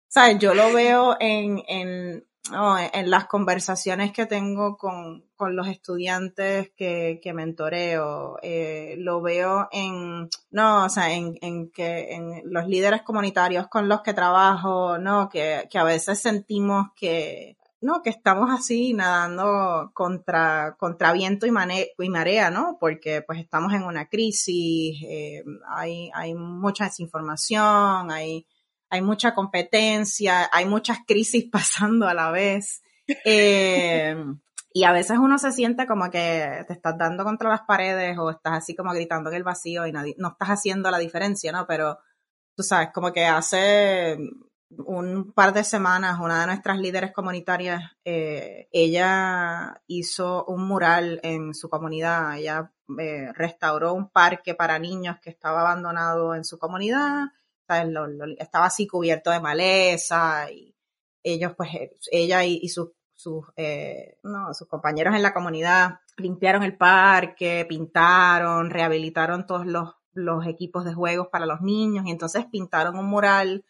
[0.07, 0.39] ¿sabes?
[0.39, 2.25] Yo lo veo en, en,
[2.57, 9.21] oh, en las conversaciones que tengo con, con los estudiantes que, que mentoreo, eh, lo
[9.21, 14.15] veo en, no, o sea, en, en que en los líderes comunitarios con los que
[14.15, 21.13] trabajo, no, que, que a veces sentimos que, no, que estamos así nadando contra, contra
[21.13, 22.77] viento y, marea, ¿no?
[22.81, 28.47] Porque pues estamos en una crisis, eh, hay, hay mucha desinformación, hay,
[28.91, 32.83] hay mucha competencia, hay muchas crisis pasando a la vez.
[33.25, 34.17] Eh,
[34.73, 38.31] y a veces uno se siente como que te estás dando contra las paredes o
[38.31, 41.67] estás así como gritando en el vacío y nadie, no estás haciendo la diferencia, ¿no?
[41.67, 41.99] Pero
[42.55, 44.19] tú sabes, como que hace
[44.71, 51.55] un par de semanas, una de nuestras líderes comunitarias, eh, ella hizo un mural en
[51.55, 57.29] su comunidad, ella eh, restauró un parque para niños que estaba abandonado en su comunidad,
[58.39, 60.75] estaba así cubierto de maleza y
[61.23, 61.71] ellos pues,
[62.11, 67.67] ella y, y sus, sus, eh, no, sus compañeros en la comunidad limpiaron el parque,
[67.69, 73.07] pintaron, rehabilitaron todos los, los equipos de juegos para los niños y entonces pintaron un
[73.07, 73.65] mural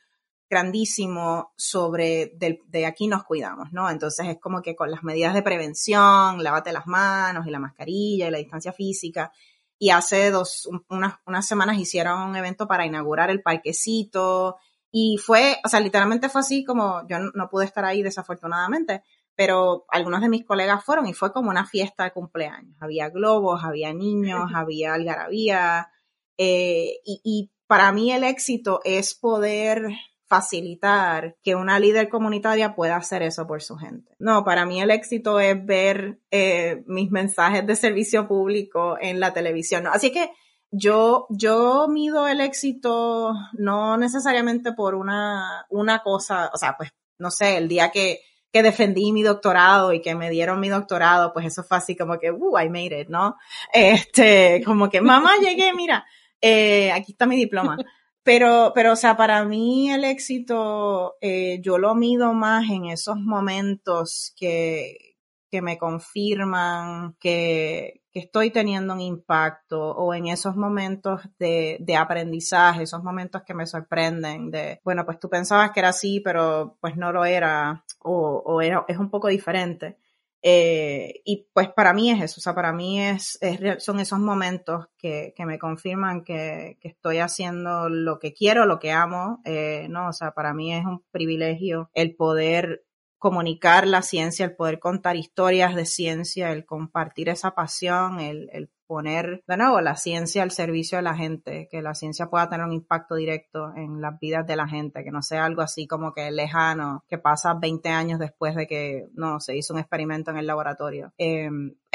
[0.49, 3.91] grandísimo sobre de aquí nos cuidamos, ¿no?
[3.91, 8.29] Entonces es como que con las medidas de prevención, lávate las manos y la mascarilla
[8.29, 9.33] y la distancia física.
[9.79, 14.57] Y hace dos, unas, unas semanas hicieron un evento para inaugurar el parquecito
[14.91, 19.03] y fue, o sea, literalmente fue así como, yo no pude estar ahí desafortunadamente,
[19.37, 22.77] pero algunos de mis colegas fueron y fue como una fiesta de cumpleaños.
[22.81, 25.91] Había globos, había niños, había algarabía.
[26.39, 29.91] Eh, y, y para mí el éxito es poder
[30.29, 34.15] facilitar que una líder comunitaria pueda hacer eso por su gente.
[34.19, 39.33] No, para mí el éxito es ver eh, mis mensajes de servicio público en la
[39.33, 39.85] televisión.
[39.85, 39.91] ¿no?
[39.91, 40.31] Así que
[40.71, 47.31] yo, yo mido el éxito no necesariamente por una, una cosa, o sea, pues, no
[47.31, 48.21] sé, el día que,
[48.53, 52.19] que defendí mi doctorado y que me dieron mi doctorado, pues eso fue así como
[52.19, 53.37] que, uh, I made it, ¿no?
[53.73, 56.05] Este, como que, mamá, llegué, mira,
[56.41, 57.77] eh, aquí está mi diploma.
[58.23, 63.17] Pero, pero, o sea, para mí el éxito, eh, yo lo mido más en esos
[63.17, 65.17] momentos que,
[65.51, 71.97] que me confirman que, que, estoy teniendo un impacto o en esos momentos de, de,
[71.97, 76.77] aprendizaje, esos momentos que me sorprenden de, bueno, pues tú pensabas que era así, pero
[76.81, 79.99] pues no lo era o, o era, es un poco diferente.
[80.43, 84.21] Eh, y pues para mí es eso, o sea, para mí es, es son esos
[84.21, 89.41] momentos que, que me confirman que, que, estoy haciendo lo que quiero, lo que amo,
[89.45, 90.09] eh, ¿no?
[90.09, 92.85] O sea, para mí es un privilegio el poder
[93.19, 98.71] comunicar la ciencia, el poder contar historias de ciencia, el compartir esa pasión, el, el
[98.89, 102.67] poner de nuevo la ciencia al servicio de la gente, que la ciencia pueda tener
[102.67, 106.13] un impacto directo en las vidas de la gente, que no sea algo así como
[106.15, 110.39] que lejano, que pasa 20 años después de que no se hizo un experimento en
[110.39, 111.13] el laboratorio.
[111.19, 111.51] Eh,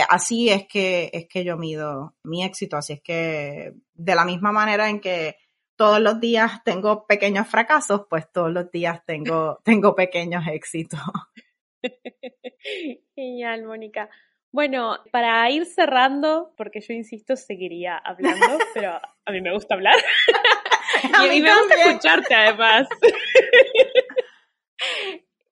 [0.08, 4.52] así es que es que yo mido mi éxito, así es que de la misma
[4.52, 5.36] manera en que
[5.76, 11.00] todos los días tengo pequeños fracasos, pues todos los días tengo, tengo pequeños éxitos.
[13.16, 14.10] Genial, Mónica.
[14.52, 19.96] Bueno, para ir cerrando, porque yo insisto, seguiría hablando, pero a mí me gusta hablar.
[21.04, 22.88] y a mí, me gusta escucharte además.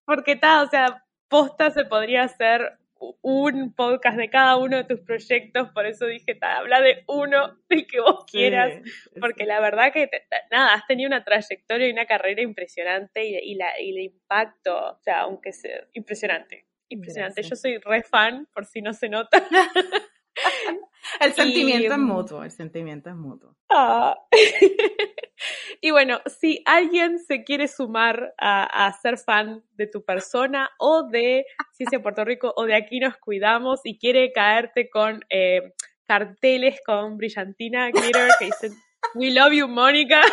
[0.06, 2.78] porque está, o sea, posta se podría hacer
[3.22, 7.88] un podcast de cada uno de tus proyectos, por eso dije, habla de uno, del
[7.88, 8.82] que vos quieras,
[9.20, 10.10] porque la verdad que,
[10.52, 14.99] nada, has tenido una trayectoria y una carrera impresionante y, la, y el impacto, o
[15.02, 17.43] sea, aunque sea impresionante, impresionante.
[17.43, 19.41] Yo soy re fan, por si no se nota.
[21.20, 23.56] el sentimiento es mutuo, el sentimiento es mutuo.
[23.70, 24.16] Ah.
[25.82, 31.46] y bueno, si alguien se quiere sumar a, ser fan de tu persona o de
[31.74, 35.74] Ciencia Puerto Rico o de Aquí nos cuidamos y quiere caerte con eh,
[36.06, 38.74] carteles con brillantina glitter que dicen
[39.16, 40.22] We love you, Mónica.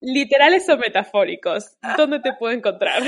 [0.00, 1.76] Literales o metafóricos.
[1.96, 3.02] ¿Dónde te puedo encontrar?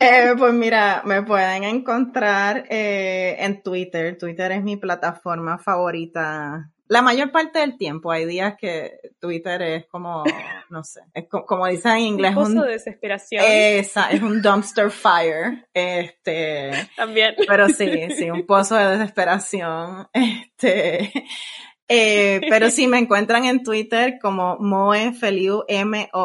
[0.00, 4.16] Eh, pues mira, me pueden encontrar eh, en Twitter.
[4.16, 6.70] Twitter es mi plataforma favorita.
[6.86, 10.24] La mayor parte del tiempo hay días que Twitter es como,
[10.70, 12.30] no sé, es como dicen en inglés.
[12.30, 13.44] Un pozo de desesperación.
[13.44, 13.92] es
[14.22, 15.68] un dumpster fire.
[15.74, 16.70] Este.
[16.96, 17.34] También.
[17.46, 20.08] Pero sí, sí, un pozo de desesperación.
[20.12, 21.12] Este.
[21.90, 26.18] Eh, pero sí me encuentran en Twitter como Moe Feliu, M-O-E-F-E-L-I-U.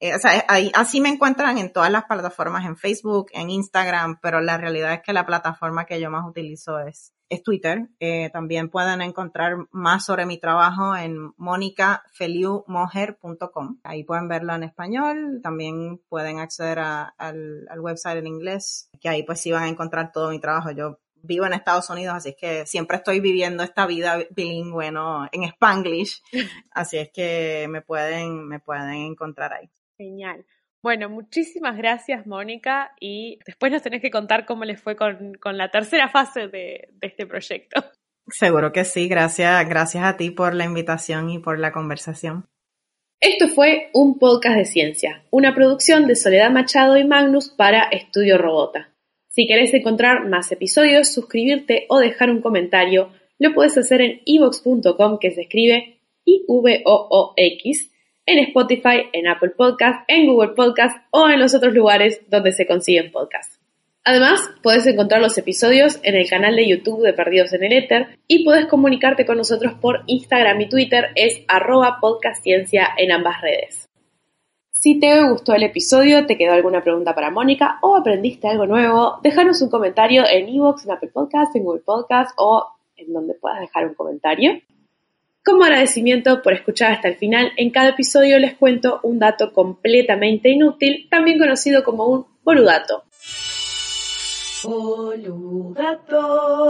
[0.00, 4.20] Eh, o sea, ahí, así me encuentran en todas las plataformas, en Facebook, en Instagram,
[4.22, 7.88] pero la realidad es que la plataforma que yo más utilizo es, es Twitter.
[7.98, 13.80] Eh, también pueden encontrar más sobre mi trabajo en monicafeliumoher.com.
[13.82, 15.40] Ahí pueden verlo en español.
[15.42, 20.12] También pueden acceder al, al website en inglés, que ahí pues sí van a encontrar
[20.12, 20.70] todo mi trabajo.
[20.70, 25.28] Yo vivo en Estados Unidos, así es que siempre estoy viviendo esta vida bilingüe, ¿no?
[25.32, 26.22] En Spanglish.
[26.70, 29.70] Así es que me pueden, me pueden encontrar ahí.
[29.98, 30.46] Genial.
[30.80, 35.70] Bueno, muchísimas gracias, Mónica, y después nos tenés que contar cómo les fue con, la
[35.70, 37.84] tercera fase de, de, este proyecto.
[38.28, 42.46] Seguro que sí, gracias, gracias a ti por la invitación y por la conversación.
[43.20, 48.38] Esto fue un podcast de ciencia, una producción de Soledad Machado y Magnus para Estudio
[48.38, 48.94] Robota.
[49.28, 55.18] Si querés encontrar más episodios, suscribirte o dejar un comentario, lo puedes hacer en ivox.com
[55.18, 57.90] que se escribe I-V-O-O-X
[58.28, 62.66] en Spotify, en Apple Podcast, en Google Podcast o en los otros lugares donde se
[62.66, 63.58] consiguen podcasts.
[64.04, 68.18] Además, puedes encontrar los episodios en el canal de YouTube de Perdidos en el Éter
[68.26, 73.88] y puedes comunicarte con nosotros por Instagram y Twitter, es arroba podcastciencia en ambas redes.
[74.70, 79.20] Si te gustó el episodio, te quedó alguna pregunta para Mónica o aprendiste algo nuevo,
[79.22, 83.60] déjanos un comentario en Evox, en Apple Podcast, en Google Podcast o en donde puedas
[83.60, 84.60] dejar un comentario.
[85.44, 90.50] Como agradecimiento por escuchar hasta el final, en cada episodio les cuento un dato completamente
[90.50, 93.04] inútil, también conocido como un boludato.
[94.64, 96.68] Boludato.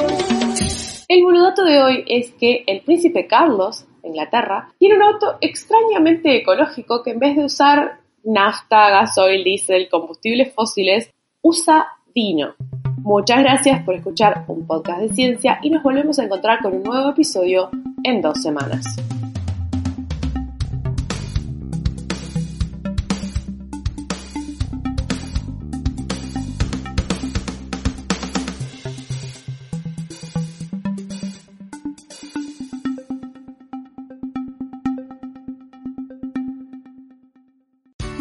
[1.09, 6.37] El boludato de hoy es que el príncipe Carlos, de Inglaterra, tiene un auto extrañamente
[6.37, 11.11] ecológico que en vez de usar nafta, gasoil, diésel, combustibles fósiles,
[11.41, 12.55] usa vino.
[12.99, 16.83] Muchas gracias por escuchar un podcast de ciencia y nos volvemos a encontrar con un
[16.83, 17.71] nuevo episodio
[18.05, 18.85] en dos semanas.